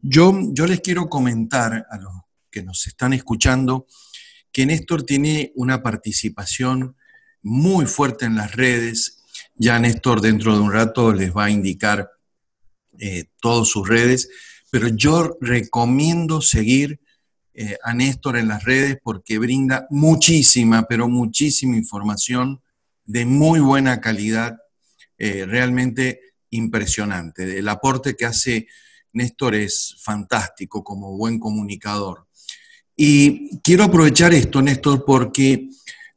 Yo, 0.00 0.32
yo 0.52 0.66
les 0.66 0.80
quiero 0.80 1.08
comentar 1.08 1.86
a 1.90 1.98
los 1.98 2.12
que 2.50 2.62
nos 2.62 2.86
están 2.86 3.12
escuchando 3.12 3.86
que 4.52 4.66
Néstor 4.66 5.02
tiene 5.04 5.52
una 5.56 5.82
participación 5.82 6.96
muy 7.42 7.86
fuerte 7.86 8.26
en 8.26 8.36
las 8.36 8.52
redes. 8.54 9.22
Ya 9.56 9.78
Néstor 9.78 10.20
dentro 10.20 10.54
de 10.54 10.60
un 10.60 10.72
rato 10.72 11.12
les 11.12 11.34
va 11.34 11.46
a 11.46 11.50
indicar 11.50 12.10
eh, 12.98 13.24
todas 13.40 13.68
sus 13.68 13.88
redes, 13.88 14.28
pero 14.70 14.88
yo 14.88 15.36
recomiendo 15.40 16.40
seguir 16.42 17.00
eh, 17.54 17.76
a 17.82 17.92
Néstor 17.92 18.38
en 18.38 18.48
las 18.48 18.64
redes 18.64 18.98
porque 19.02 19.38
brinda 19.38 19.86
muchísima, 19.90 20.84
pero 20.84 21.08
muchísima 21.08 21.76
información 21.76 22.62
de 23.04 23.26
muy 23.26 23.60
buena 23.60 24.00
calidad, 24.00 24.58
eh, 25.18 25.44
realmente 25.46 26.20
impresionante. 26.50 27.58
El 27.58 27.68
aporte 27.68 28.16
que 28.16 28.24
hace 28.24 28.68
Néstor 29.12 29.54
es 29.54 29.96
fantástico 30.02 30.82
como 30.82 31.16
buen 31.16 31.38
comunicador. 31.38 32.26
Y 32.96 33.58
quiero 33.58 33.84
aprovechar 33.84 34.32
esto, 34.32 34.62
Néstor, 34.62 35.04
porque 35.04 35.68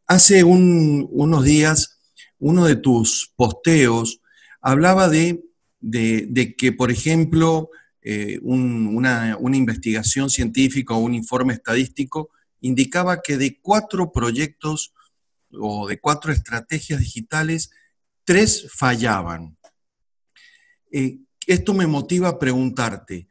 hace 0.08 0.44
unos 0.44 1.44
días 1.44 2.00
uno 2.40 2.66
de 2.66 2.78
tus 2.78 3.34
posteos 3.36 4.22
hablaba 4.62 5.10
de, 5.10 5.44
de 5.82 6.56
que, 6.58 6.72
por 6.72 6.92
ejemplo, 6.92 7.70
eh, 8.08 8.38
una, 8.44 9.36
investigación 9.42 10.30
científica 10.30 10.94
o 10.94 11.00
un 11.00 11.16
informe 11.16 11.56
estadístico 11.56 12.30
indicaba 12.62 13.24
que 13.24 13.36
de 13.36 13.60
cuatro 13.60 14.12
proyectos 14.12 14.94
o 15.52 15.88
de 15.88 16.00
cuatro 16.00 16.32
estrategias 16.32 17.00
digitales, 17.00 17.72
tres 18.24 18.68
fallaban. 18.72 19.58
Eh, 20.92 21.18
esto 21.48 21.74
me 21.74 21.88
motiva 21.88 22.30
a 22.30 22.38
preguntarte, 22.38 23.28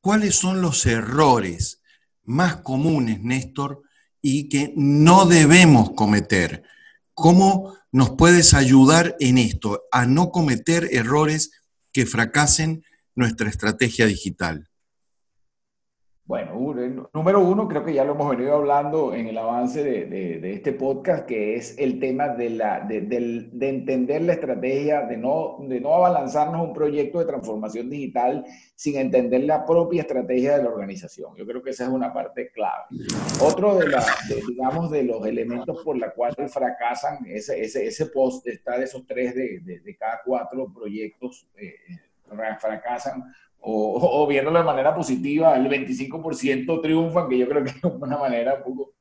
¿cuáles 0.00 0.34
son 0.34 0.60
los 0.60 0.86
errores 0.86 1.80
más 2.24 2.56
comunes, 2.62 3.20
Néstor, 3.20 3.82
y 4.20 4.48
que 4.48 4.72
no 4.74 5.26
debemos 5.26 5.92
cometer? 5.92 6.64
¿Cómo 7.14 7.78
nos 7.92 8.10
puedes 8.10 8.54
ayudar 8.54 9.14
en 9.20 9.38
esto, 9.38 9.84
a 9.92 10.04
no 10.04 10.32
cometer 10.32 10.88
errores 10.90 11.52
que 11.92 12.06
fracasen 12.06 12.82
nuestra 13.16 13.48
estrategia 13.48 14.06
digital? 14.06 14.68
Bueno, 16.26 16.74
número 17.14 17.40
uno, 17.40 17.68
creo 17.68 17.84
que 17.84 17.94
ya 17.94 18.04
lo 18.04 18.14
hemos 18.14 18.28
venido 18.30 18.56
hablando 18.56 19.14
en 19.14 19.28
el 19.28 19.38
avance 19.38 19.84
de, 19.84 20.52
este 20.54 20.72
podcast, 20.72 21.24
que 21.24 21.54
es 21.54 21.78
el 21.78 22.00
tema 22.00 22.30
de, 22.30 22.50
la, 22.50 22.80
de, 22.80 22.96
entender 23.60 24.22
la 24.22 24.32
estrategia, 24.32 25.02
de 25.02 25.16
no, 25.16 25.58
de 25.60 25.80
no 25.80 25.94
abalanzarnos 25.94 26.66
un 26.66 26.74
proyecto 26.74 27.20
de 27.20 27.26
transformación 27.26 27.88
digital 27.88 28.44
sin 28.74 28.96
entender 28.96 29.44
la 29.44 29.64
propia 29.64 30.02
estrategia 30.02 30.56
de 30.56 30.64
la 30.64 30.70
organización. 30.70 31.36
Yo 31.36 31.46
creo 31.46 31.62
que 31.62 31.70
esa 31.70 31.84
es 31.84 31.90
una 31.90 32.12
parte 32.12 32.50
clave. 32.50 32.86
Otro 33.40 33.76
de, 33.76 33.86
la, 33.86 34.04
digamos, 34.48 34.90
de 34.90 35.04
los 35.04 35.24
elementos 35.24 35.80
por 35.84 35.96
la 35.96 36.10
cuales 36.10 36.52
fracasan, 36.52 37.24
ese, 37.26 37.62
ese, 37.62 37.86
ese 37.86 38.06
post 38.06 38.48
está 38.48 38.76
de 38.76 38.86
esos 38.86 39.06
tres 39.06 39.32
de, 39.32 39.96
cada 39.96 40.22
cuatro 40.24 40.72
proyectos. 40.74 41.46
Eh, 41.56 41.76
fracasan 42.58 43.24
o, 43.68 44.22
o, 44.22 44.26
viéndolo 44.26 44.58
de 44.58 44.64
manera 44.64 44.94
positiva, 44.94 45.56
el 45.56 45.68
25% 45.68 46.80
triunfan, 46.80 47.28
que 47.28 47.38
yo 47.38 47.48
creo 47.48 47.64
que 47.64 47.70
es 47.70 47.84
una 48.00 48.16
manera 48.16 48.54
un 48.54 48.62
poco 48.62 48.94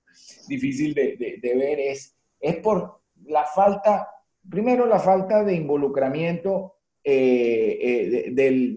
difícil 0.47 0.93
de, 0.93 1.39
ver, 1.41 1.79
es, 1.79 2.17
es 2.39 2.55
por 2.57 3.01
la 3.25 3.43
falta, 3.45 4.09
primero 4.49 4.85
la 4.85 4.99
falta 4.99 5.43
de 5.43 5.53
involucramiento 5.53 6.77
eh, 7.03 7.77
eh, 7.79 8.31
del, 8.31 8.75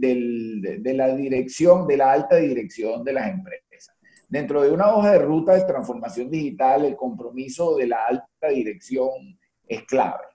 de 0.61 0.95
la 0.95 1.15
dirección, 1.15 1.87
de 1.87 1.97
la 1.97 2.13
alta 2.13 2.37
dirección 2.37 3.03
de 3.03 3.13
las 3.15 3.31
empresas. 3.31 3.97
Dentro 4.29 4.61
de 4.61 4.71
una 4.71 4.95
hoja 4.95 5.13
de 5.13 5.21
ruta 5.21 5.55
de 5.55 5.65
transformación 5.65 6.31
digital, 6.31 6.85
el 6.85 6.97
compromiso 6.97 7.77
de 7.77 7.87
la 7.87 8.05
alta 8.05 8.49
dirección 8.51 9.39
es 9.67 9.85
clave. 9.85 10.28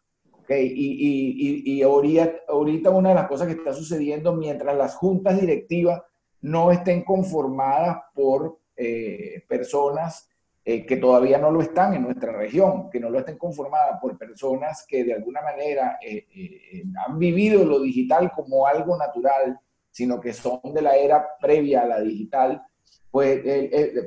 Okay, 0.43 0.73
y, 0.75 1.63
y, 1.65 1.77
y, 1.77 1.83
ahorita, 1.83 2.89
una 2.89 3.09
de 3.09 3.15
las 3.15 3.29
cosas 3.29 3.47
que 3.47 3.53
está 3.53 3.71
sucediendo 3.71 4.33
mientras 4.33 4.75
las 4.75 4.93
juntas 4.95 5.39
directivas 5.39 6.01
no 6.41 6.69
estén 6.69 7.05
conformadas 7.05 7.99
por 8.13 8.59
eh, 8.75 9.41
personas 9.47 10.27
eh, 10.65 10.85
que 10.85 10.97
todavía 10.97 11.37
no 11.37 11.49
lo 11.49 11.61
están 11.61 11.93
en 11.93 12.03
nuestra 12.03 12.33
región, 12.33 12.89
que 12.89 12.99
no 12.99 13.09
lo 13.09 13.19
estén 13.19 13.37
conformadas 13.37 13.99
por 14.01 14.17
personas 14.17 14.85
que 14.85 15.05
de 15.05 15.13
alguna 15.13 15.41
manera 15.41 15.97
eh, 16.05 16.83
han 17.07 17.17
vivido 17.17 17.63
lo 17.63 17.79
digital 17.79 18.29
como 18.35 18.67
algo 18.67 18.97
natural, 18.97 19.57
sino 19.91 20.19
que 20.19 20.33
son 20.33 20.59
de 20.73 20.81
la 20.81 20.97
era 20.97 21.25
previa 21.39 21.83
a 21.83 21.87
la 21.87 22.01
digital, 22.01 22.61
pues 23.09 23.41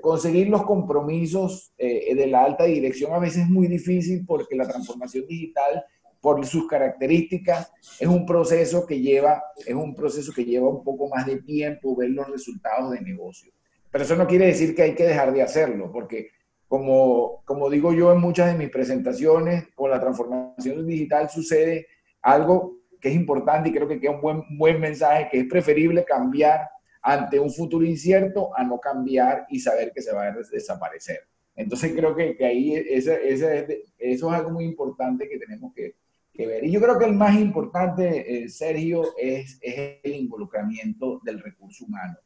conseguir 0.03 0.49
los 0.49 0.65
compromisos 0.65 1.73
de 1.79 2.27
la 2.27 2.43
alta 2.43 2.65
dirección 2.65 3.15
a 3.15 3.21
veces 3.21 3.45
es 3.45 3.49
muy 3.49 3.69
difícil 3.69 4.27
porque 4.27 4.57
la 4.57 4.67
transformación 4.67 5.29
digital 5.29 5.85
por 6.27 6.45
sus 6.45 6.67
características, 6.67 7.73
es 8.01 8.09
un 8.09 8.27
proceso 8.27 8.85
que 8.85 9.01
lleva, 9.01 9.45
es 9.65 9.73
un 9.73 9.95
proceso 9.95 10.33
que 10.33 10.45
lleva 10.45 10.69
un 10.69 10.83
poco 10.83 11.09
más 11.09 11.25
de 11.25 11.41
tiempo 11.41 11.95
ver 11.95 12.11
los 12.11 12.29
resultados 12.29 12.91
de 12.91 13.01
negocio. 13.01 13.53
Pero 13.93 14.03
eso 14.03 14.17
no 14.17 14.27
quiere 14.27 14.47
decir 14.47 14.75
que 14.75 14.83
hay 14.83 14.97
que 14.97 15.05
dejar 15.05 15.33
de 15.33 15.43
hacerlo, 15.43 15.93
porque 15.93 16.31
como, 16.67 17.45
como 17.45 17.71
digo 17.71 17.93
yo 17.93 18.11
en 18.11 18.19
muchas 18.19 18.51
de 18.51 18.59
mis 18.59 18.71
presentaciones, 18.71 19.69
con 19.77 19.89
la 19.89 20.01
transformación 20.01 20.85
digital 20.85 21.31
sucede 21.31 21.87
algo 22.23 22.81
que 23.01 23.11
es 23.11 23.15
importante 23.15 23.69
y 23.69 23.73
creo 23.73 23.87
que 23.87 24.01
queda 24.01 24.11
un 24.11 24.21
buen, 24.21 24.43
buen 24.59 24.81
mensaje, 24.81 25.29
que 25.31 25.39
es 25.39 25.47
preferible 25.47 26.05
cambiar 26.05 26.69
ante 27.03 27.39
un 27.39 27.53
futuro 27.53 27.87
incierto 27.87 28.51
a 28.59 28.65
no 28.65 28.81
cambiar 28.81 29.47
y 29.49 29.61
saber 29.61 29.93
que 29.95 30.03
se 30.03 30.13
va 30.13 30.25
a 30.25 30.35
desaparecer. 30.51 31.21
Entonces 31.55 31.93
creo 31.95 32.17
que, 32.17 32.37
que 32.37 32.45
ahí 32.45 32.75
ese, 32.75 33.29
ese, 33.29 33.85
eso 33.97 34.29
es 34.29 34.35
algo 34.35 34.51
muy 34.51 34.65
importante 34.65 35.29
que 35.29 35.39
tenemos 35.39 35.73
que, 35.73 35.95
ver. 36.45 36.65
Y 36.65 36.71
yo 36.73 36.81
creo 36.81 36.99
que 36.99 37.05
el 37.07 37.15
más 37.15 37.35
importante, 37.35 38.45
eh, 38.45 38.49
Sergio, 38.49 39.03
es, 39.17 39.59
el 39.63 40.15
involucramiento 40.15 41.21
del 41.25 41.41
recurso 41.41 41.85
humano. 41.85 42.19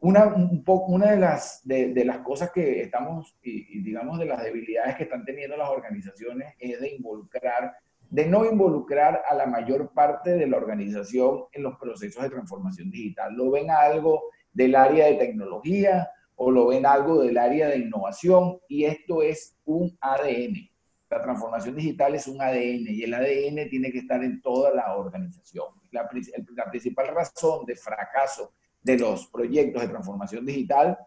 Una, 0.00 0.26
un 0.26 0.64
poco, 0.64 0.92
una 0.92 1.12
de, 1.12 1.18
las, 1.18 1.60
de, 1.64 2.04
las 2.04 2.18
cosas 2.18 2.50
que 2.50 2.82
estamos, 2.82 3.38
y, 3.42 3.80
digamos, 3.82 4.18
de 4.18 4.26
las 4.26 4.42
debilidades 4.42 4.96
que 4.96 5.04
están 5.04 5.24
teniendo 5.24 5.56
las 5.56 5.70
organizaciones 5.70 6.54
es 6.58 6.80
de 6.80 6.94
involucrar, 6.94 7.72
de 8.10 8.26
no 8.26 8.44
involucrar 8.44 9.22
a 9.26 9.34
la 9.34 9.46
mayor 9.46 9.92
parte 9.94 10.32
de 10.32 10.46
la 10.46 10.58
organización 10.58 11.44
en 11.52 11.62
los 11.62 11.78
procesos 11.78 12.22
de 12.22 12.30
transformación 12.30 12.90
digital. 12.90 13.34
Lo 13.34 13.50
ven 13.50 13.70
algo 13.70 14.24
del 14.52 14.74
área 14.74 15.06
de 15.06 15.14
tecnología 15.14 16.10
o 16.36 16.50
lo 16.50 16.66
ven 16.66 16.84
algo 16.84 17.22
del 17.22 17.38
área 17.38 17.68
de 17.68 17.78
innovación 17.78 18.58
y 18.68 18.84
esto 18.84 19.22
es 19.22 19.56
un 19.64 19.96
ADN 20.00 20.73
la 21.14 21.22
transformación 21.22 21.76
digital 21.76 22.16
es 22.16 22.26
un 22.26 22.42
ADN 22.42 22.86
y 22.88 23.04
el 23.04 23.14
ADN 23.14 23.68
tiene 23.70 23.92
que 23.92 23.98
estar 23.98 24.22
en 24.24 24.42
toda 24.42 24.74
la 24.74 24.96
organización. 24.96 25.66
La, 25.92 26.08
principal 26.08 27.06
razón 27.14 27.64
de 27.64 27.76
fracaso 27.76 28.52
de 28.82 28.98
los 28.98 29.28
proyectos 29.28 29.82
de 29.82 29.88
transformación 29.88 30.44
digital 30.44 30.98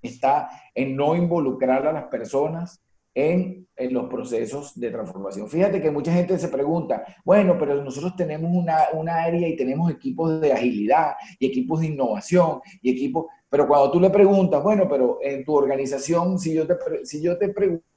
está 0.00 0.48
en 0.72 0.94
no 0.94 1.16
involucrar 1.16 1.88
a 1.88 1.92
las 1.92 2.04
personas 2.04 2.80
en, 3.12 3.66
en, 3.74 3.92
los 3.92 4.08
procesos 4.08 4.78
de 4.78 4.92
transformación. 4.92 5.48
Fíjate 5.48 5.80
que 5.80 5.90
mucha 5.90 6.12
gente 6.12 6.38
se 6.38 6.46
pregunta, 6.46 7.04
bueno, 7.24 7.58
pero 7.58 7.82
nosotros 7.82 8.14
tenemos 8.14 8.52
una, 8.54 8.90
una, 8.92 9.24
área 9.24 9.48
y 9.48 9.56
tenemos 9.56 9.90
equipos 9.90 10.40
de 10.40 10.52
agilidad 10.52 11.14
y 11.40 11.46
equipos 11.46 11.80
de 11.80 11.88
innovación 11.88 12.60
y 12.80 12.92
equipos, 12.92 13.26
pero 13.48 13.66
cuando 13.66 13.90
tú 13.90 13.98
le 13.98 14.10
preguntas, 14.10 14.62
bueno, 14.62 14.88
pero 14.88 15.18
en 15.20 15.44
tu 15.44 15.52
organización, 15.52 16.38
si 16.38 16.54
yo 16.54 16.64
te, 16.64 16.76
si 17.04 17.20
yo 17.20 17.36
te 17.36 17.48
pregunto, 17.48 17.89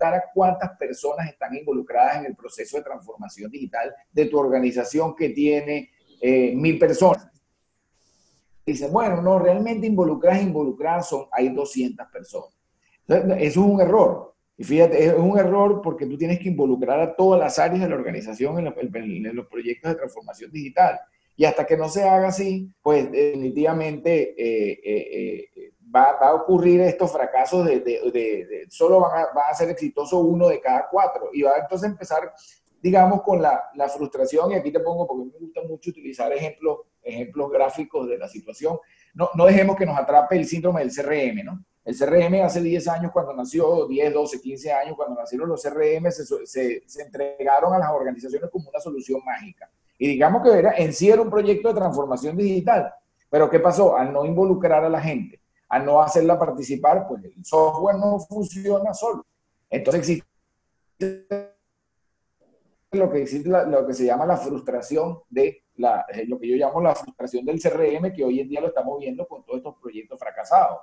a 0.00 0.24
cuántas 0.32 0.76
personas 0.76 1.28
están 1.28 1.54
involucradas 1.54 2.18
en 2.18 2.26
el 2.26 2.36
proceso 2.36 2.76
de 2.76 2.84
transformación 2.84 3.50
digital 3.50 3.94
de 4.12 4.26
tu 4.26 4.38
organización 4.38 5.14
que 5.14 5.30
tiene 5.30 5.90
eh, 6.20 6.54
mil 6.54 6.78
personas. 6.78 7.28
Dice, 8.64 8.88
bueno, 8.88 9.22
no, 9.22 9.38
realmente 9.38 9.86
involucradas, 9.86 10.42
involucradas 10.42 11.08
son, 11.08 11.26
hay 11.30 11.48
200 11.50 12.06
personas. 12.08 12.50
eso 13.08 13.36
es 13.38 13.56
un 13.56 13.80
error. 13.80 14.34
Y 14.58 14.64
fíjate, 14.64 15.04
es 15.04 15.14
un 15.14 15.38
error 15.38 15.80
porque 15.82 16.06
tú 16.06 16.16
tienes 16.16 16.40
que 16.40 16.48
involucrar 16.48 17.00
a 17.00 17.14
todas 17.14 17.38
las 17.38 17.58
áreas 17.58 17.82
de 17.82 17.88
la 17.88 17.94
organización 17.94 18.58
en 18.58 18.64
los, 19.36 19.46
proyectos 19.46 19.92
de 19.92 19.96
transformación 19.96 20.50
digital. 20.50 20.98
Y 21.36 21.44
hasta 21.44 21.66
que 21.66 21.76
no 21.76 21.88
se 21.88 22.02
haga 22.02 22.28
así, 22.28 22.72
pues 22.82 23.10
definitivamente 23.12 24.34
eh, 24.36 24.80
eh, 24.82 25.72
va, 25.96 26.28
a 26.28 26.34
ocurrir 26.34 26.80
estos 26.82 27.12
fracasos 27.12 27.64
de, 27.64 27.80
de, 27.80 28.66
solo 28.68 29.00
van 29.00 29.18
a, 29.18 29.26
va 29.34 29.48
a, 29.50 29.54
ser 29.54 29.70
exitoso 29.70 30.18
uno 30.18 30.48
de 30.48 30.60
cada 30.60 30.88
cuatro 30.90 31.30
y 31.32 31.42
va 31.42 31.52
a 31.52 31.60
entonces 31.60 31.90
empezar, 31.90 32.32
digamos, 32.82 33.22
con 33.22 33.40
la, 33.40 33.70
la, 33.74 33.88
frustración, 33.88 34.52
y 34.52 34.54
aquí 34.54 34.70
te 34.70 34.80
pongo 34.80 35.06
porque 35.06 35.24
me 35.24 35.38
gusta 35.38 35.62
mucho 35.62 35.90
utilizar 35.90 36.32
ejemplos, 36.32 36.80
ejemplos 37.02 37.50
gráficos 37.50 38.08
de 38.08 38.18
la 38.18 38.28
situación, 38.28 38.78
no, 39.14 39.30
no 39.34 39.46
dejemos 39.46 39.76
que 39.76 39.86
nos 39.86 39.98
atrape 39.98 40.36
el 40.36 40.46
síndrome 40.46 40.80
del 40.80 40.94
CRM, 40.94 41.44
¿no? 41.44 41.64
El 41.86 41.96
CRM 41.96 42.44
hace 42.44 42.60
10 42.60 42.88
años 42.88 43.12
cuando 43.12 43.32
nació, 43.32 43.86
10, 43.86 44.12
12, 44.12 44.40
15 44.40 44.72
años 44.72 44.96
cuando 44.96 45.14
nacieron 45.14 45.48
los 45.48 45.62
CRM, 45.62 46.10
se, 46.10 46.24
se, 46.84 47.02
entregaron 47.02 47.72
a 47.74 47.78
las 47.78 47.90
organizaciones 47.92 48.50
como 48.50 48.68
una 48.68 48.80
solución 48.80 49.20
mágica. 49.24 49.70
Y 49.96 50.08
digamos 50.08 50.42
que 50.42 50.58
era, 50.58 50.74
en 50.76 50.92
sí 50.92 51.08
era 51.08 51.22
un 51.22 51.30
proyecto 51.30 51.68
de 51.68 51.74
transformación 51.74 52.36
digital. 52.36 52.92
Pero 53.30 53.48
¿qué 53.48 53.60
pasó? 53.60 53.96
Al 53.96 54.12
no 54.12 54.24
involucrar 54.24 54.84
a 54.84 54.88
la 54.88 55.00
gente, 55.00 55.40
al 55.68 55.84
no 55.84 56.00
hacerla 56.00 56.38
participar, 56.38 57.06
pues 57.08 57.24
el 57.24 57.44
software 57.44 57.96
no 57.96 58.18
funciona 58.20 58.94
solo. 58.94 59.26
Entonces 59.68 60.00
existe 60.00 60.26
lo 62.92 63.10
que, 63.10 63.22
existe, 63.22 63.48
lo 63.48 63.86
que 63.86 63.94
se 63.94 64.06
llama 64.06 64.26
la 64.26 64.36
frustración 64.36 65.20
de 65.28 65.64
la, 65.76 66.06
eh, 66.12 66.24
lo 66.26 66.38
que 66.38 66.48
yo 66.48 66.56
llamo 66.56 66.80
la 66.80 66.94
frustración 66.94 67.44
del 67.44 67.60
CRM, 67.60 68.12
que 68.12 68.24
hoy 68.24 68.40
en 68.40 68.48
día 68.48 68.60
lo 68.60 68.68
estamos 68.68 68.98
viendo 68.98 69.26
con 69.26 69.44
todos 69.44 69.58
estos 69.58 69.74
proyectos 69.80 70.18
fracasados. 70.18 70.78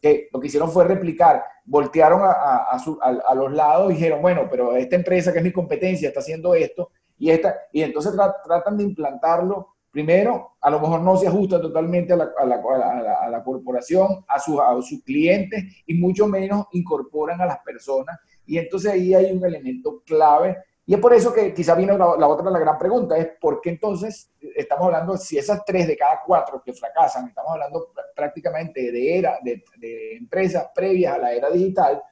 Que 0.00 0.28
lo 0.32 0.38
que 0.38 0.46
hicieron 0.46 0.70
fue 0.70 0.84
replicar, 0.84 1.42
voltearon 1.64 2.22
a, 2.22 2.68
a, 2.70 3.34
los 3.34 3.52
lados 3.52 3.90
y 3.90 3.94
dijeron, 3.94 4.22
bueno, 4.22 4.46
pero 4.48 4.76
esta 4.76 4.94
empresa 4.94 5.32
que 5.32 5.38
es 5.38 5.44
mi 5.44 5.52
competencia 5.52 6.08
está 6.08 6.20
haciendo 6.20 6.54
esto 6.54 6.90
y, 7.18 7.30
esta, 7.30 7.56
y 7.72 7.82
entonces 7.82 8.12
tratan 8.44 8.76
de 8.76 8.84
implantarlo. 8.84 9.74
Primero, 9.90 10.56
a 10.60 10.70
lo 10.70 10.80
mejor 10.80 11.00
no 11.00 11.16
se 11.16 11.28
ajusta 11.28 11.60
totalmente 11.60 12.12
a 12.12 12.16
la, 12.16 12.30
a 12.36 13.30
la 13.30 13.42
corporación, 13.42 14.24
a, 14.28 14.38
su, 14.38 14.60
a 14.60 14.80
sus 14.82 15.02
clientes 15.02 15.82
y 15.86 15.94
mucho 15.94 16.26
menos 16.26 16.66
incorporan 16.72 17.40
a 17.40 17.46
las 17.46 17.58
personas. 17.60 18.18
Y 18.46 18.58
entonces 18.58 18.92
ahí 18.92 19.14
hay 19.14 19.32
un 19.32 19.44
elemento 19.44 20.02
clave 20.04 20.56
y 20.88 20.94
es 20.94 21.00
por 21.00 21.12
eso 21.12 21.34
que 21.34 21.52
quizá 21.52 21.74
vino 21.74 21.98
la, 21.98 22.26
otra, 22.26 22.50
la 22.50 22.58
gran 22.58 22.78
pregunta, 22.78 23.14
es 23.18 23.28
por 23.38 23.60
qué 23.60 23.68
entonces 23.68 24.32
estamos 24.56 24.86
hablando, 24.86 25.18
si 25.18 25.36
esas 25.36 25.62
tres 25.62 25.86
de 25.86 25.98
cada 25.98 26.22
cuatro 26.26 26.62
que 26.64 26.72
fracasan, 26.72 27.28
estamos 27.28 27.52
hablando 27.52 27.92
prácticamente 28.16 28.90
de, 28.90 29.18
era, 29.18 29.38
de, 29.42 29.62
empresas 30.16 30.70
previas 30.74 31.12
a 31.12 31.18
la 31.18 31.34
era 31.34 31.50
digital, 31.50 32.02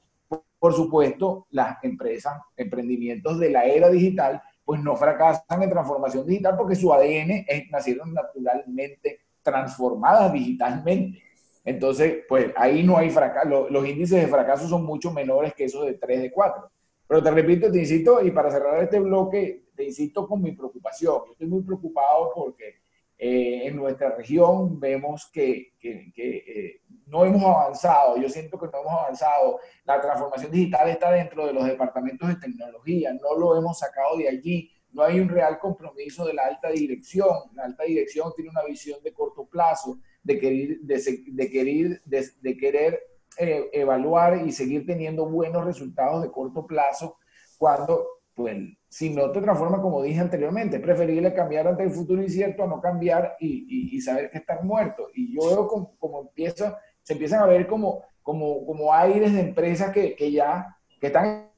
por, 0.58 0.74
supuesto, 0.74 1.46
las 1.52 1.82
empresas, 1.84 2.34
emprendimientos 2.54 3.38
de 3.38 3.48
la 3.48 3.64
era 3.64 3.88
digital, 3.88 4.42
pues 4.66 4.82
no 4.82 4.96
fracasan 4.96 5.62
en 5.62 5.70
transformación 5.70 6.26
digital 6.26 6.56
porque 6.56 6.74
su 6.74 6.92
ADN 6.92 7.46
es, 7.46 7.70
nacieron 7.70 8.12
naturalmente 8.12 9.20
transformadas 9.40 10.32
digitalmente. 10.32 11.22
Entonces, 11.64 12.24
pues 12.28 12.52
ahí 12.56 12.82
no 12.82 12.98
hay 12.98 13.10
fracaso, 13.10 13.68
los, 13.70 13.88
índices 13.88 14.20
de 14.20 14.26
fracaso 14.26 14.68
son 14.68 14.84
mucho 14.84 15.12
menores 15.12 15.54
que 15.54 15.64
esos 15.66 15.86
de 15.86 15.94
3 15.94 16.20
de 16.20 16.32
4. 16.32 16.70
Pero 17.06 17.22
te 17.22 17.30
repito, 17.30 17.70
te 17.70 17.78
insisto, 17.78 18.20
y 18.24 18.32
para 18.32 18.50
cerrar 18.50 18.82
este 18.82 18.98
bloque, 18.98 19.66
te 19.76 19.84
insisto 19.84 20.26
con 20.26 20.42
mi 20.42 20.50
preocupación. 20.50 21.22
Yo 21.26 21.32
estoy 21.32 21.46
muy 21.46 21.62
preocupado 21.62 22.32
porque 22.34 22.80
eh, 23.16 23.68
en 23.68 23.76
nuestra 23.76 24.16
región 24.16 24.80
vemos 24.80 25.30
que, 25.32 25.74
que, 25.78 26.12
eh, 26.16 26.80
no 27.06 27.24
hemos 27.24 27.42
avanzado. 27.42 28.16
Yo 28.16 28.28
siento 28.28 28.58
que 28.58 28.66
no 28.66 28.80
hemos 28.80 28.92
avanzado. 28.92 29.60
La 29.84 30.00
transformación 30.00 30.50
digital 30.50 30.88
está 30.88 31.10
dentro 31.10 31.46
de 31.46 31.52
los 31.52 31.64
departamentos 31.64 32.28
de 32.28 32.36
tecnología. 32.36 33.12
No 33.14 33.38
lo 33.38 33.56
hemos 33.56 33.78
sacado 33.78 34.16
de 34.16 34.28
allí. 34.28 34.70
No 34.92 35.02
hay 35.02 35.20
un 35.20 35.28
real 35.28 35.58
compromiso 35.58 36.26
de 36.26 36.34
la 36.34 36.46
alta 36.46 36.70
dirección. 36.70 37.36
La 37.54 37.64
alta 37.64 37.84
dirección 37.84 38.32
tiene 38.34 38.50
una 38.50 38.64
visión 38.64 39.02
de 39.02 39.12
corto 39.12 39.46
plazo, 39.46 39.98
de 40.22 40.38
querer, 40.38 40.78
de, 40.80 41.50
querer, 41.50 42.02
de 42.04 42.56
querer 42.56 43.00
eh, 43.38 43.68
evaluar 43.72 44.46
y 44.46 44.52
seguir 44.52 44.86
teniendo 44.86 45.28
buenos 45.28 45.64
resultados 45.64 46.22
de 46.22 46.30
corto 46.30 46.66
plazo 46.66 47.18
cuando, 47.58 48.06
pues, 48.34 48.56
si 48.88 49.10
no 49.10 49.30
te 49.30 49.42
transforma, 49.42 49.82
como 49.82 50.02
dije 50.02 50.20
anteriormente, 50.20 50.76
es 50.76 50.82
preferible 50.82 51.34
cambiar 51.34 51.68
ante 51.68 51.82
el 51.82 51.90
futuro 51.90 52.22
incierto 52.22 52.64
a 52.64 52.66
no 52.66 52.80
cambiar 52.80 53.36
y, 53.38 53.94
y, 53.94 54.00
saber 54.00 54.30
que 54.30 54.38
estás 54.38 54.64
muerto. 54.64 55.08
Y 55.14 55.34
yo 55.34 55.46
veo 55.48 55.68
como, 55.68 55.96
como 55.98 56.22
empieza, 56.22 56.78
se 57.06 57.12
empiezan 57.12 57.40
a 57.40 57.46
ver 57.46 57.68
como, 57.68 58.02
como, 58.20 58.66
como 58.66 58.92
aires 58.92 59.32
de 59.32 59.40
empresas 59.40 59.92
que, 59.92 60.16
que 60.16 60.32
ya 60.32 60.76
que 61.00 61.06
están 61.06 61.48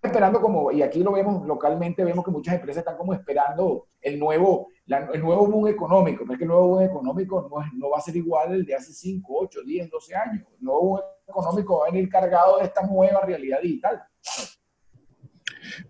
esperando 0.00 0.40
como, 0.40 0.70
y 0.70 0.80
aquí 0.80 1.02
lo 1.02 1.10
vemos 1.10 1.44
localmente, 1.44 2.04
vemos 2.04 2.24
que 2.24 2.30
muchas 2.30 2.54
empresas 2.54 2.82
están 2.82 2.96
como 2.96 3.12
esperando 3.12 3.88
el 4.00 4.16
nuevo, 4.16 4.68
el 4.86 5.20
nuevo 5.20 5.48
boom 5.48 5.66
económico, 5.66 6.22
pero 6.22 6.34
es 6.34 6.38
que 6.38 6.44
el 6.44 6.50
nuevo 6.50 6.68
boom 6.68 6.82
económico 6.82 7.48
no, 7.50 7.78
no 7.78 7.90
va 7.90 7.98
a 7.98 8.00
ser 8.00 8.14
igual 8.14 8.54
el 8.54 8.64
de 8.64 8.76
hace 8.76 8.92
5, 8.92 9.26
8, 9.28 9.60
10, 9.66 9.90
12 9.90 10.14
años. 10.14 10.46
El 10.56 10.64
nuevo 10.64 10.80
boom 10.82 11.00
económico 11.28 11.80
va 11.80 11.88
a 11.88 11.90
venir 11.90 12.08
cargado 12.08 12.58
de 12.58 12.66
esta 12.66 12.86
nueva 12.86 13.22
realidad 13.22 13.60
digital. 13.60 14.00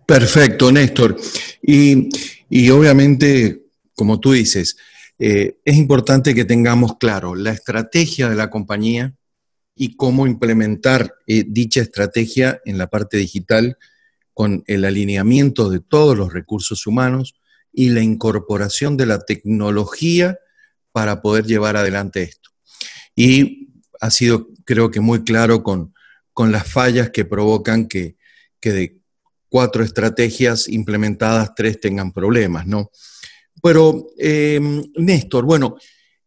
Perfecto, 0.07 0.71
Néstor. 0.71 1.15
Y, 1.61 2.09
y 2.49 2.69
obviamente, 2.71 3.61
como 3.95 4.19
tú 4.19 4.31
dices, 4.31 4.75
eh, 5.23 5.59
es 5.65 5.75
importante 5.77 6.33
que 6.33 6.45
tengamos 6.45 6.97
claro 6.97 7.35
la 7.35 7.51
estrategia 7.51 8.27
de 8.27 8.35
la 8.35 8.49
compañía 8.49 9.13
y 9.75 9.95
cómo 9.95 10.25
implementar 10.25 11.13
eh, 11.27 11.43
dicha 11.47 11.79
estrategia 11.79 12.59
en 12.65 12.79
la 12.79 12.87
parte 12.87 13.17
digital 13.17 13.77
con 14.33 14.63
el 14.65 14.83
alineamiento 14.83 15.69
de 15.69 15.79
todos 15.79 16.17
los 16.17 16.33
recursos 16.33 16.87
humanos 16.87 17.35
y 17.71 17.89
la 17.89 18.01
incorporación 18.01 18.97
de 18.97 19.05
la 19.05 19.19
tecnología 19.19 20.39
para 20.91 21.21
poder 21.21 21.45
llevar 21.45 21.77
adelante 21.77 22.23
esto. 22.23 22.49
Y 23.15 23.69
ha 23.99 24.09
sido, 24.09 24.47
creo 24.65 24.89
que 24.89 25.01
muy 25.01 25.23
claro 25.23 25.61
con, 25.61 25.93
las 26.35 26.67
fallas 26.67 27.11
que 27.11 27.25
provocan 27.25 27.87
que, 27.87 28.17
de 28.63 28.99
cuatro 29.49 29.83
estrategias 29.83 30.67
implementadas, 30.67 31.53
tres 31.53 31.79
tengan 31.79 32.11
problemas, 32.11 32.65
¿no? 32.65 32.89
Pero, 33.61 34.07
eh, 34.17 34.59
Néstor, 34.95 35.45
bueno, 35.45 35.75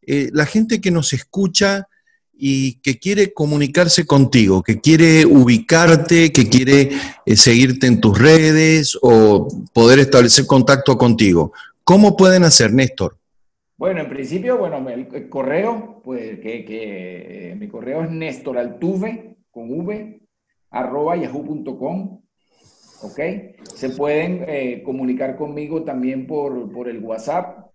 eh, 0.03 0.31
la 0.33 0.47
gente 0.47 0.81
que 0.81 0.90
nos 0.90 1.12
escucha 1.12 1.88
y 2.37 2.81
que 2.81 2.99
quiere 2.99 3.33
comunicarse 3.33 4.07
contigo, 4.07 4.62
que 4.62 4.81
quiere 4.81 5.25
ubicarte, 5.25 6.33
que 6.33 6.49
quiere 6.49 6.90
eh, 7.25 7.37
seguirte 7.37 7.87
en 7.87 8.01
tus 8.01 8.18
redes 8.18 8.99
o 9.03 9.49
poder 9.73 10.01
establecer 10.01 10.47
contacto 10.47 10.99
contigo. 10.99 11.53
¿Cómo 11.85 12.16
pueden 12.16 12.44
hacer, 12.44 12.73
Néstor? 12.73 13.16
Bueno, 13.77 14.01
en 14.01 14.09
principio, 14.09 14.59
bueno, 14.59 14.88
el, 14.88 15.29
correo, 15.29 16.01
pues 16.05 16.40
que, 16.40 16.64
eh, 16.68 17.57
mi 17.57 17.68
correo 17.68 18.05
es 18.05 18.11
nestoraltuve, 18.11 19.37
con 19.51 19.70
v, 19.70 20.20
arroba 20.70 21.16
yahoo.com, 21.16 22.20
¿ok? 23.05 23.21
Se 23.75 23.90
pueden 23.90 24.45
eh, 24.49 24.83
comunicar 24.85 25.37
conmigo 25.37 25.85
también 25.85 26.27
por, 26.27 26.73
por 26.73 26.88
el 26.88 26.99
WhatsApp, 26.99 27.71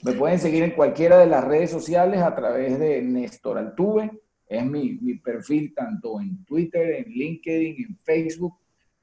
Me 0.04 0.14
pueden 0.14 0.38
seguir 0.40 0.62
en 0.64 0.72
cualquiera 0.72 1.18
de 1.18 1.26
las 1.26 1.44
redes 1.44 1.72
sociales 1.72 2.22
a 2.22 2.34
través 2.36 2.78
de 2.78 3.02
Néstor 3.02 3.58
Altuve. 3.58 4.12
Es 4.48 4.66
mi, 4.66 4.98
mi 5.02 5.16
perfil 5.16 5.74
tanto 5.74 6.22
en 6.22 6.44
Twitter, 6.46 7.06
en 7.06 7.12
LinkedIn, 7.12 7.76
en 7.90 7.98
Facebook. 8.04 8.56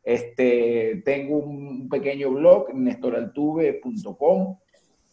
Este, 0.02 1.02
tengo 1.04 1.38
un 1.38 1.88
pequeño 1.88 2.30
blog, 2.30 2.74
nestoraltuve.com 2.74 4.58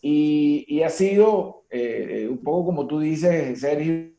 y, 0.02 0.82
ha 0.82 0.90
sido 0.90 1.66
eh, 1.70 2.28
un 2.30 2.40
poco 2.40 2.66
como 2.66 2.88
tú 2.88 3.00
dices, 3.00 3.60
Sergio, 3.60 4.12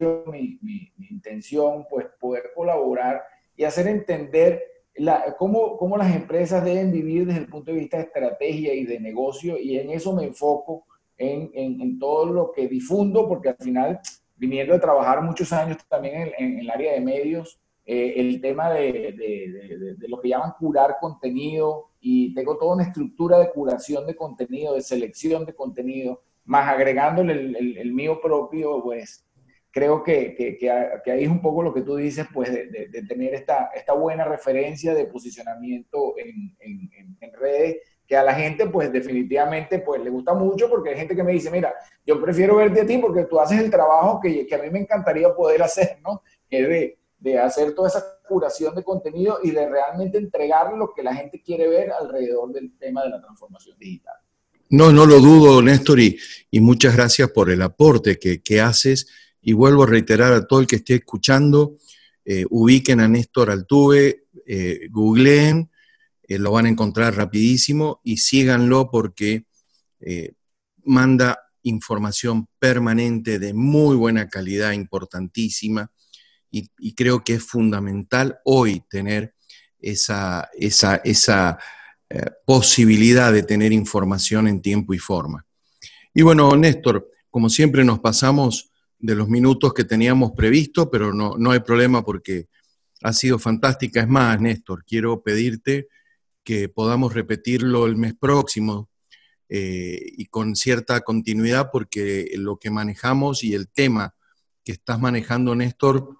mi, 0.00 0.58
mi, 0.62 0.92
intención, 1.10 1.86
pues 1.88 2.06
poder 2.18 2.50
colaborar 2.54 3.22
y 3.56 3.64
hacer 3.64 3.86
entender 3.86 4.62
la, 4.96 5.36
cómo, 5.38 5.76
cómo, 5.76 5.96
las 5.96 6.14
empresas 6.14 6.64
deben 6.64 6.90
vivir 6.90 7.26
desde 7.26 7.40
el 7.40 7.48
punto 7.48 7.70
de 7.70 7.78
vista 7.78 7.98
de 7.98 8.04
estrategia 8.04 8.74
y 8.74 8.84
de 8.84 8.98
negocio, 8.98 9.58
y 9.58 9.78
en 9.78 9.90
eso 9.90 10.14
me 10.14 10.24
enfoco 10.24 10.86
en, 11.16 11.50
en, 11.54 11.80
en 11.80 11.98
todo 11.98 12.26
lo 12.26 12.52
que 12.52 12.66
difundo, 12.66 13.28
porque 13.28 13.50
al 13.50 13.56
final, 13.56 14.00
viniendo 14.36 14.74
a 14.74 14.80
trabajar 14.80 15.22
muchos 15.22 15.52
años 15.52 15.78
también 15.88 16.22
en, 16.22 16.32
en 16.38 16.58
el 16.60 16.70
área 16.70 16.92
de 16.92 17.00
medios, 17.00 17.60
eh, 17.86 18.14
el 18.16 18.40
tema 18.40 18.70
de, 18.72 19.12
de, 19.12 19.94
de, 19.98 20.08
lo 20.08 20.18
que 20.18 20.30
llaman 20.30 20.54
curar 20.58 20.96
contenido 20.98 21.90
y 22.00 22.32
tengo 22.32 22.56
toda 22.56 22.76
una 22.76 22.84
estructura 22.84 23.38
de 23.38 23.50
curación 23.50 24.06
de 24.06 24.16
contenido, 24.16 24.74
de 24.74 24.80
selección 24.80 25.44
de 25.44 25.54
contenido, 25.54 26.22
más 26.44 26.66
agregándole 26.66 27.34
el, 27.34 27.76
el, 27.76 27.92
mío 27.92 28.20
propio, 28.22 28.82
pues 28.82 29.26
creo 29.70 30.02
que, 30.02 30.34
que, 30.34 30.56
que, 30.56 30.70
ahí 30.70 31.24
es 31.24 31.28
un 31.28 31.42
poco 31.42 31.62
lo 31.62 31.74
que 31.74 31.82
tú 31.82 31.96
dices, 31.96 32.26
pues 32.32 32.50
de, 32.50 33.04
tener 33.06 33.34
esta, 33.34 33.70
esta 33.74 33.92
buena 33.92 34.24
referencia 34.24 34.94
de 34.94 35.04
posicionamiento 35.04 36.14
en, 36.16 36.56
en, 36.60 37.16
en, 37.20 37.32
redes 37.34 37.76
que 38.06 38.16
a 38.16 38.22
la 38.22 38.34
gente 38.34 38.66
pues 38.66 38.92
definitivamente 38.92 39.78
pues 39.78 40.02
le 40.02 40.10
gusta 40.10 40.34
mucho 40.34 40.68
porque 40.68 40.90
hay 40.90 40.96
gente 40.96 41.16
que 41.16 41.22
me 41.22 41.32
dice, 41.32 41.50
mira, 41.50 41.74
yo 42.06 42.20
prefiero 42.20 42.56
verte 42.56 42.82
a 42.82 42.86
ti 42.86 42.98
porque 42.98 43.24
tú 43.24 43.40
haces 43.40 43.60
el 43.60 43.70
trabajo 43.70 44.20
que, 44.20 44.46
que 44.46 44.54
a 44.54 44.58
mí 44.58 44.70
me 44.70 44.80
encantaría 44.80 45.34
poder 45.34 45.62
hacer, 45.62 45.98
¿no? 46.02 46.22
Que 46.48 46.62
de, 46.62 46.98
de 47.18 47.38
hacer 47.38 47.74
toda 47.74 47.88
esa 47.88 48.04
curación 48.28 48.74
de 48.74 48.84
contenido 48.84 49.38
y 49.42 49.50
de 49.50 49.68
realmente 49.68 50.18
entregar 50.18 50.72
lo 50.74 50.92
que 50.94 51.02
la 51.02 51.14
gente 51.14 51.40
quiere 51.42 51.68
ver 51.68 51.90
alrededor 51.92 52.52
del 52.52 52.76
tema 52.78 53.02
de 53.02 53.10
la 53.10 53.20
transformación 53.20 53.78
digital. 53.78 54.16
No, 54.70 54.92
no 54.92 55.06
lo 55.06 55.20
dudo, 55.20 55.62
Néstor, 55.62 56.00
y, 56.00 56.18
muchas 56.52 56.96
gracias 56.96 57.30
por 57.30 57.50
el 57.50 57.62
aporte 57.62 58.18
que, 58.18 58.60
haces. 58.60 59.06
Y 59.40 59.52
vuelvo 59.52 59.84
a 59.84 59.86
reiterar 59.86 60.32
a 60.32 60.46
todo 60.46 60.60
el 60.60 60.66
que 60.66 60.76
esté 60.76 60.96
escuchando, 60.96 61.76
eh, 62.24 62.44
ubiquen 62.50 63.00
a 63.00 63.08
Néstor 63.08 63.50
Altuve, 63.50 64.24
eh, 64.46 64.88
googleen, 64.90 65.70
eh, 66.26 66.38
lo 66.38 66.52
van 66.52 66.66
a 66.66 66.70
encontrar 66.70 67.16
rapidísimo 67.16 68.00
y 68.04 68.18
síganlo 68.18 68.90
porque 68.90 69.46
manda 70.84 71.38
información 71.62 72.46
permanente 72.58 73.38
de 73.38 73.54
muy 73.54 73.96
buena 73.96 74.28
calidad, 74.28 74.72
importantísima, 74.72 75.90
y, 76.50 76.94
creo 76.94 77.24
que 77.24 77.34
es 77.34 77.42
fundamental 77.42 78.38
hoy 78.44 78.84
tener 78.88 79.34
esa, 79.80 80.48
esa, 80.54 80.96
esa 80.96 81.58
eh, 82.08 82.26
posibilidad 82.46 83.32
de 83.32 83.42
tener 83.42 83.72
información 83.72 84.46
en 84.46 84.62
tiempo 84.62 84.94
y 84.94 84.98
forma. 84.98 85.44
Y 86.14 86.22
bueno, 86.22 86.56
Néstor, 86.56 87.10
como 87.28 87.48
siempre 87.48 87.84
nos 87.84 87.98
pasamos 87.98 88.70
de 88.98 89.16
los 89.16 89.28
minutos 89.28 89.74
que 89.74 89.84
teníamos 89.84 90.32
previsto, 90.32 90.88
pero 90.88 91.12
no, 91.12 91.36
no 91.36 91.50
hay 91.50 91.60
problema 91.60 92.04
porque 92.04 92.48
ha 93.02 93.12
sido 93.12 93.38
fantástica. 93.40 94.00
Es 94.00 94.08
más, 94.08 94.40
Néstor, 94.40 94.84
quiero 94.84 95.22
pedirte 95.22 95.88
que 96.44 96.68
podamos 96.68 97.14
repetirlo 97.14 97.86
el 97.86 97.96
mes 97.96 98.14
próximo 98.14 98.90
eh, 99.48 100.00
y 100.16 100.26
con 100.26 100.56
cierta 100.56 101.00
continuidad 101.00 101.70
porque 101.72 102.30
lo 102.36 102.58
que 102.58 102.70
manejamos 102.70 103.42
y 103.42 103.54
el 103.54 103.68
tema 103.68 104.14
que 104.62 104.72
estás 104.72 105.00
manejando, 105.00 105.54
Néstor, 105.54 106.16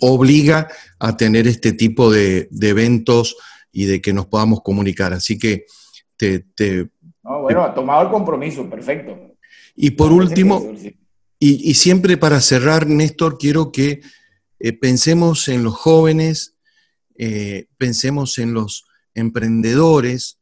obliga 0.00 0.68
a 0.98 1.16
tener 1.16 1.46
este 1.46 1.72
tipo 1.72 2.10
de, 2.10 2.48
de 2.50 2.68
eventos 2.68 3.36
y 3.72 3.86
de 3.86 4.00
que 4.00 4.12
nos 4.12 4.26
podamos 4.26 4.62
comunicar. 4.62 5.12
Así 5.12 5.38
que 5.38 5.66
te... 6.16 6.90
bueno, 7.22 7.62
ha 7.62 7.74
tomado 7.74 8.02
el 8.02 8.10
compromiso, 8.10 8.68
perfecto. 8.68 9.36
Y 9.76 9.92
por 9.92 10.12
último, 10.12 10.74
y, 11.38 11.74
siempre 11.74 12.16
para 12.16 12.40
cerrar, 12.40 12.88
Néstor, 12.88 13.38
quiero 13.38 13.70
que 13.70 14.00
eh, 14.58 14.72
pensemos 14.72 15.46
en 15.48 15.62
los 15.62 15.74
jóvenes, 15.74 16.56
eh, 17.16 17.66
pensemos 17.76 18.38
en 18.38 18.54
los 18.54 18.87
emprendedores 19.14 20.38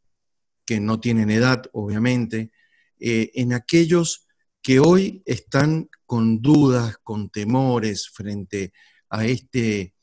que 0.64 0.81
no 0.81 1.00
tienen 1.00 1.31
edad, 1.31 1.64
obviamente, 1.72 2.50
eh, 2.98 3.31
en 3.35 3.52
aquellos 3.52 4.26
que 4.62 4.81
hoy 4.81 5.22
están 5.26 5.88
con 6.07 6.42
dudas, 6.42 6.96
con 7.02 7.31
temores 7.31 8.09
frente 8.09 8.72
a 9.11 9.26
este 9.26 9.94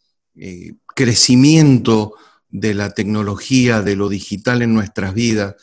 crecimiento 0.96 2.16
de 2.50 2.74
la 2.74 2.92
tecnología, 2.92 3.82
de 3.82 3.96
lo 3.96 4.10
digital 4.10 4.62
en 4.62 4.74
nuestras 4.74 5.14
vidas, 5.14 5.56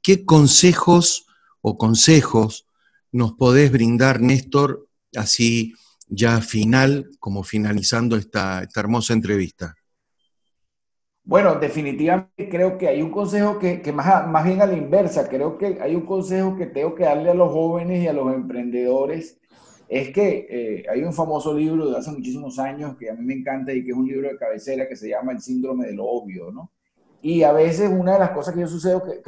¿qué 0.00 0.24
consejos 0.24 1.26
o 1.60 1.76
consejos 1.76 2.66
nos 3.10 3.32
podés 3.32 3.72
brindar, 3.72 4.20
Néstor, 4.20 4.88
así 5.16 5.74
ya 6.08 6.40
final, 6.40 7.10
como 7.18 7.42
finalizando 7.42 8.16
esta, 8.16 8.66
hermosa 8.76 9.12
entrevista? 9.12 9.75
Bueno, 11.26 11.56
definitivamente 11.56 12.48
creo 12.48 12.78
que 12.78 12.86
hay 12.86 13.02
un 13.02 13.10
consejo 13.10 13.58
que, 13.58 13.82
más, 13.92 14.28
más, 14.28 14.44
bien 14.44 14.62
a 14.62 14.66
la 14.66 14.76
inversa, 14.76 15.28
creo 15.28 15.58
que 15.58 15.78
hay 15.80 15.96
un 15.96 16.06
consejo 16.06 16.56
que 16.56 16.66
tengo 16.66 16.94
que 16.94 17.02
darle 17.02 17.30
a 17.30 17.34
los 17.34 17.50
jóvenes 17.50 18.04
y 18.04 18.06
a 18.06 18.12
los 18.12 18.32
emprendedores, 18.32 19.40
es 19.88 20.12
que 20.12 20.46
eh, 20.48 20.84
hay 20.88 21.02
un 21.02 21.12
famoso 21.12 21.52
libro 21.52 21.90
de 21.90 21.98
hace 21.98 22.12
muchísimos 22.12 22.60
años 22.60 22.96
que 22.96 23.10
a 23.10 23.14
mí 23.14 23.24
me 23.24 23.34
encanta 23.34 23.72
y 23.72 23.82
que 23.82 23.90
es 23.90 23.96
un 23.96 24.06
libro 24.06 24.28
de 24.28 24.36
cabecera 24.36 24.88
que 24.88 24.94
se 24.94 25.08
llama 25.08 25.32
El 25.32 25.40
síndrome 25.40 25.86
de 25.88 25.94
lo 25.94 26.04
obvio, 26.04 26.52
¿no? 26.52 26.70
Y 27.20 27.42
a 27.42 27.50
veces 27.50 27.90
una 27.90 28.12
de 28.12 28.18
las 28.20 28.30
cosas 28.30 28.54
que 28.54 28.60
yo 28.60 28.68
sucedo, 28.68 29.02
que, 29.02 29.20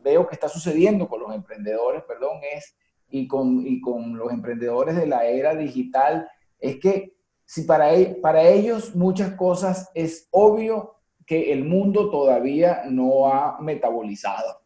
veo 0.00 0.28
que 0.28 0.34
está 0.34 0.48
sucediendo 0.48 1.08
con 1.08 1.20
los 1.22 1.34
emprendedores, 1.34 2.04
perdón, 2.04 2.38
es, 2.54 2.76
y 3.10 3.26
con, 3.26 3.66
y 3.66 3.80
con 3.80 4.16
los 4.16 4.32
emprendedores 4.32 4.94
de 4.94 5.08
la 5.08 5.26
era 5.26 5.56
digital, 5.56 6.28
es 6.60 6.78
que 6.78 7.16
si 7.44 7.62
para, 7.62 7.94
e, 7.94 8.14
para 8.16 8.42
ellos 8.48 8.94
muchas 8.94 9.32
cosas 9.34 9.90
es 9.94 10.28
obvio 10.30 10.94
que 11.26 11.52
el 11.52 11.64
mundo 11.64 12.10
todavía 12.10 12.82
no 12.88 13.28
ha 13.28 13.58
metabolizado. 13.60 14.60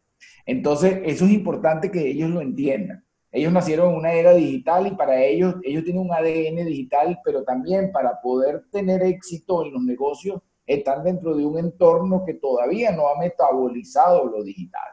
Entonces, 0.45 1.01
eso 1.05 1.25
es 1.25 1.31
importante 1.31 1.91
que 1.91 2.07
ellos 2.07 2.29
lo 2.29 2.41
entiendan. 2.41 3.05
Ellos 3.31 3.53
nacieron 3.53 3.91
en 3.91 3.97
una 3.97 4.13
era 4.13 4.33
digital 4.33 4.87
y 4.87 4.91
para 4.91 5.23
ellos, 5.23 5.55
ellos 5.63 5.83
tienen 5.83 6.01
un 6.01 6.11
ADN 6.11 6.65
digital, 6.65 7.19
pero 7.23 7.43
también 7.43 7.91
para 7.91 8.19
poder 8.21 8.65
tener 8.71 9.03
éxito 9.03 9.63
en 9.63 9.73
los 9.73 9.83
negocios, 9.83 10.41
están 10.65 11.03
dentro 11.03 11.35
de 11.35 11.45
un 11.45 11.57
entorno 11.57 12.23
que 12.25 12.35
todavía 12.35 12.91
no 12.91 13.07
ha 13.07 13.19
metabolizado 13.19 14.25
lo 14.25 14.43
digital. 14.43 14.89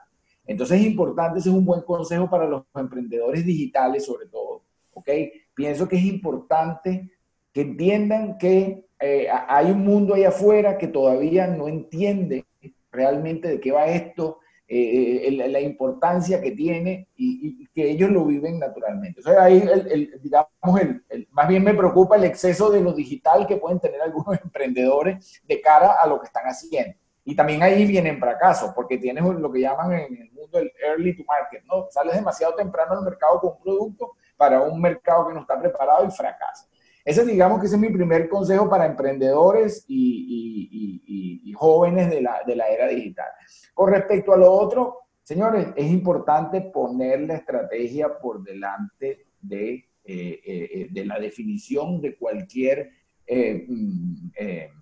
Entonces 0.47 0.81
es 0.81 0.87
importante, 0.87 1.39
ese 1.39 1.49
es 1.49 1.55
un 1.55 1.65
buen 1.65 1.83
consejo 1.83 2.31
para 2.31 2.47
los 2.47 2.65
emprendedores 2.75 3.45
digitales 3.45 4.05
sobre 4.05 4.27
todo, 4.27 4.63
¿ok? 4.93 5.09
Pienso 5.55 5.89
que 5.89 5.97
es 5.97 6.05
importante 6.05 7.11
que 7.57 7.63
entiendan 7.63 8.37
que 8.37 8.85
eh, 9.01 9.29
hay 9.31 9.71
un 9.71 9.83
mundo 9.83 10.13
ahí 10.13 10.25
afuera 10.25 10.77
que 10.77 10.89
todavía 10.89 11.47
no 11.47 11.69
entiende 11.69 12.45
realmente 12.93 13.49
de 13.49 13.61
qué 13.61 13.73
va 13.73 13.87
esto, 13.87 14.41
eh, 14.69 15.31
la 15.33 15.61
importancia 15.61 16.43
que 16.43 16.51
tiene 16.51 17.09
y, 17.17 17.67
que 17.69 17.93
ellos 17.93 18.11
lo 18.11 18.27
viven 18.27 18.59
naturalmente. 18.59 19.21
O 19.21 19.23
sea, 19.23 19.45
ahí, 19.45 19.67
el, 19.67 20.21
digamos, 20.23 20.81
el, 21.09 21.29
más 21.31 21.49
bien 21.49 21.65
me 21.65 21.73
preocupa 21.73 22.17
el 22.17 22.25
exceso 22.25 22.69
de 22.69 22.83
lo 22.83 22.93
digital 22.93 23.47
que 23.47 23.57
pueden 23.57 23.81
tener 23.81 24.03
algunos 24.03 24.39
emprendedores 24.45 25.41
de 25.49 25.59
cara 25.63 25.95
a 25.99 26.07
lo 26.07 26.21
que 26.21 26.27
están 26.27 26.45
haciendo. 26.45 26.95
Y 27.25 27.35
también 27.35 27.63
ahí 27.63 27.87
vienen 27.87 28.21
fracasos, 28.21 28.73
porque 28.75 28.99
tienes 28.99 29.25
lo 29.25 29.51
que 29.51 29.61
llaman 29.63 29.93
en 29.93 30.15
el 30.15 30.31
mundo 30.31 30.59
el 30.59 30.71
early 30.87 31.17
to 31.17 31.25
market, 31.25 31.65
¿no? 31.65 31.87
Sales 31.89 32.17
demasiado 32.17 32.55
temprano 32.55 32.99
al 32.99 33.03
mercado 33.03 33.41
con 33.41 33.53
un 33.53 33.63
producto 33.63 34.13
para 34.37 34.61
un 34.61 34.79
mercado 34.79 35.29
que 35.29 35.33
no 35.33 35.41
está 35.41 35.59
preparado 35.59 36.05
y 36.05 36.11
fracasa. 36.11 36.69
Ese, 37.07 37.25
digamos 37.25 37.61
que 37.61 37.67
ese 37.67 37.77
es 37.77 37.81
mi 37.81 37.91
primer 37.91 38.29
consejo 38.29 38.69
para 38.69 38.85
emprendedores 38.85 39.85
y, 39.87 41.53
jóvenes 41.57 42.11
de 42.11 42.21
la, 42.21 42.43
de 42.45 42.57
la, 42.57 42.69
era 42.69 42.89
digital. 42.89 43.29
Con 43.73 43.91
respecto 43.91 44.35
a 44.35 44.37
lo 44.37 44.53
otro, 44.53 44.99
señores, 45.23 45.69
es 45.77 45.87
importante 45.91 46.61
poner 46.61 47.21
la 47.21 47.37
estrategia 47.37 48.19
por 48.19 48.43
delante 48.43 49.29
de, 49.41 49.89
eh, 50.05 50.41
eh, 50.45 50.89
de 50.91 51.05
la 51.07 51.19
definición 51.19 52.01
de 52.01 52.17
cualquier 52.17 52.91
eh, 53.25 53.65
mm, 53.67 54.31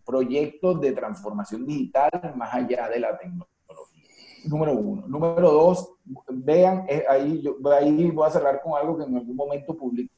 proyecto 0.04 0.74
de 0.74 0.92
transformación 0.92 1.66
digital 1.66 2.10
más 2.36 2.54
allá 2.54 2.88
de 2.88 3.00
la 3.00 3.18
tecnología. 3.18 3.52
Número 4.46 4.72
uno. 4.72 5.06
Número 5.06 5.52
dos, 5.52 5.96
vean, 6.28 6.86
ahí, 7.08 7.42
yo, 7.42 7.56
ahí 7.70 8.10
voy 8.10 8.26
a 8.26 8.30
cerrar 8.30 8.62
con 8.62 8.72
algo 8.80 8.96
que 8.96 9.04
en 9.04 9.14
algún 9.14 9.36
momento 9.36 9.76
publiqué. 9.76 10.10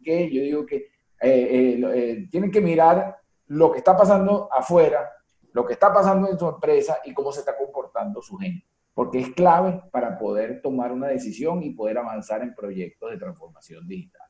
Yo 0.00 0.42
digo 0.42 0.64
que 0.64 0.97
eh, 1.20 1.78
eh, 1.80 1.80
eh, 1.94 2.28
tienen 2.30 2.50
que 2.50 2.60
mirar 2.60 3.16
lo 3.48 3.72
que 3.72 3.78
está 3.78 3.96
pasando 3.96 4.48
afuera, 4.52 5.10
lo 5.52 5.66
que 5.66 5.72
está 5.72 5.92
pasando 5.92 6.30
en 6.30 6.38
su 6.38 6.48
empresa 6.48 6.98
y 7.04 7.12
cómo 7.12 7.32
se 7.32 7.40
está 7.40 7.56
comportando 7.56 8.22
su 8.22 8.36
gente, 8.36 8.64
porque 8.94 9.20
es 9.20 9.30
clave 9.30 9.82
para 9.90 10.16
poder 10.16 10.60
tomar 10.62 10.92
una 10.92 11.08
decisión 11.08 11.62
y 11.62 11.70
poder 11.70 11.98
avanzar 11.98 12.42
en 12.42 12.54
proyectos 12.54 13.10
de 13.10 13.18
transformación 13.18 13.86
digital. 13.88 14.28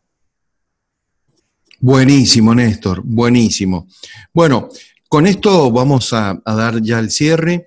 Buenísimo, 1.81 2.55
Néstor, 2.55 3.03
buenísimo. 3.05 3.87
Bueno, 4.33 4.69
con 5.09 5.27
esto 5.27 5.71
vamos 5.71 6.13
a, 6.13 6.41
dar 6.45 6.81
ya 6.81 6.99
el 6.99 7.11
cierre. 7.11 7.67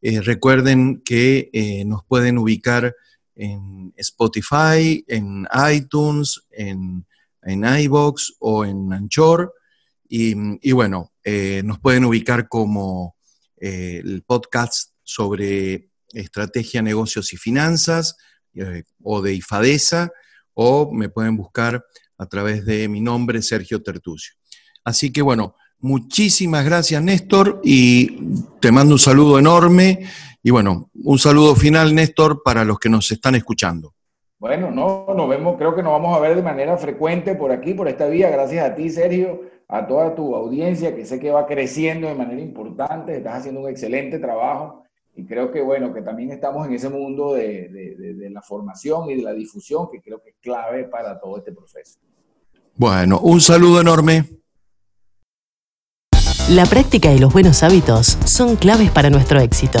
recuerden 0.00 1.02
que 1.04 1.82
nos 1.86 2.04
pueden 2.04 2.38
ubicar 2.38 2.94
en 3.34 3.92
Spotify, 3.96 5.04
en 5.08 5.46
iTunes, 5.70 6.46
en 6.50 7.04
en 7.42 7.64
iBox 7.64 8.34
o 8.40 8.64
en 8.64 8.92
Anchor. 8.92 9.54
Y, 10.08 10.72
bueno, 10.72 11.12
eh, 11.22 11.62
nos 11.64 11.78
pueden 11.78 12.04
ubicar 12.04 12.48
como 12.48 13.16
eh, 13.56 14.00
el 14.04 14.22
podcast 14.22 14.90
sobre 15.04 15.90
estrategia, 16.12 16.82
negocios 16.82 17.32
y 17.32 17.36
finanzas 17.36 18.16
eh, 18.54 18.82
o 19.02 19.22
de 19.22 19.34
IFADESA 19.34 20.10
o 20.54 20.92
me 20.92 21.08
pueden 21.08 21.36
buscar 21.36 21.84
a 22.18 22.26
través 22.26 22.64
de 22.66 22.88
mi 22.88 23.00
nombre, 23.00 23.40
Sergio 23.42 23.82
Tertucio. 23.82 24.34
Así 24.84 25.12
que 25.12 25.22
bueno, 25.22 25.54
muchísimas 25.78 26.64
gracias 26.64 27.02
Néstor 27.02 27.60
y 27.62 28.18
te 28.60 28.72
mando 28.72 28.94
un 28.94 28.98
saludo 28.98 29.38
enorme 29.38 30.08
y 30.42 30.50
bueno, 30.50 30.90
un 30.94 31.18
saludo 31.18 31.54
final 31.54 31.94
Néstor 31.94 32.42
para 32.42 32.64
los 32.64 32.78
que 32.78 32.88
nos 32.88 33.10
están 33.12 33.36
escuchando. 33.36 33.94
Bueno, 34.40 34.70
no, 34.70 35.04
nos 35.14 35.28
vemos, 35.28 35.58
creo 35.58 35.74
que 35.74 35.82
nos 35.82 35.92
vamos 35.92 36.16
a 36.16 36.20
ver 36.20 36.34
de 36.34 36.42
manera 36.42 36.78
frecuente 36.78 37.34
por 37.34 37.52
aquí, 37.52 37.74
por 37.74 37.88
esta 37.88 38.06
vía. 38.06 38.30
Gracias 38.30 38.64
a 38.64 38.74
ti, 38.74 38.88
Sergio, 38.88 39.42
a 39.68 39.86
toda 39.86 40.14
tu 40.14 40.34
audiencia, 40.34 40.96
que 40.96 41.04
sé 41.04 41.20
que 41.20 41.30
va 41.30 41.46
creciendo 41.46 42.08
de 42.08 42.14
manera 42.14 42.40
importante, 42.40 43.18
estás 43.18 43.40
haciendo 43.40 43.60
un 43.60 43.68
excelente 43.68 44.18
trabajo. 44.18 44.84
Y 45.14 45.26
creo 45.26 45.52
que, 45.52 45.60
bueno, 45.60 45.92
que 45.92 46.00
también 46.00 46.30
estamos 46.30 46.66
en 46.66 46.72
ese 46.72 46.88
mundo 46.88 47.34
de, 47.34 47.68
de 47.68 48.30
la 48.30 48.40
formación 48.40 49.10
y 49.10 49.16
de 49.16 49.22
la 49.22 49.34
difusión, 49.34 49.90
que 49.92 50.00
creo 50.00 50.22
que 50.22 50.30
es 50.30 50.36
clave 50.40 50.84
para 50.84 51.20
todo 51.20 51.36
este 51.36 51.52
proceso. 51.52 51.98
Bueno, 52.76 53.20
un 53.20 53.42
saludo 53.42 53.82
enorme. 53.82 54.24
La 56.48 56.64
práctica 56.64 57.12
y 57.12 57.18
los 57.18 57.30
buenos 57.30 57.62
hábitos 57.62 58.16
son 58.24 58.56
claves 58.56 58.90
para 58.90 59.10
nuestro 59.10 59.38
éxito. 59.38 59.80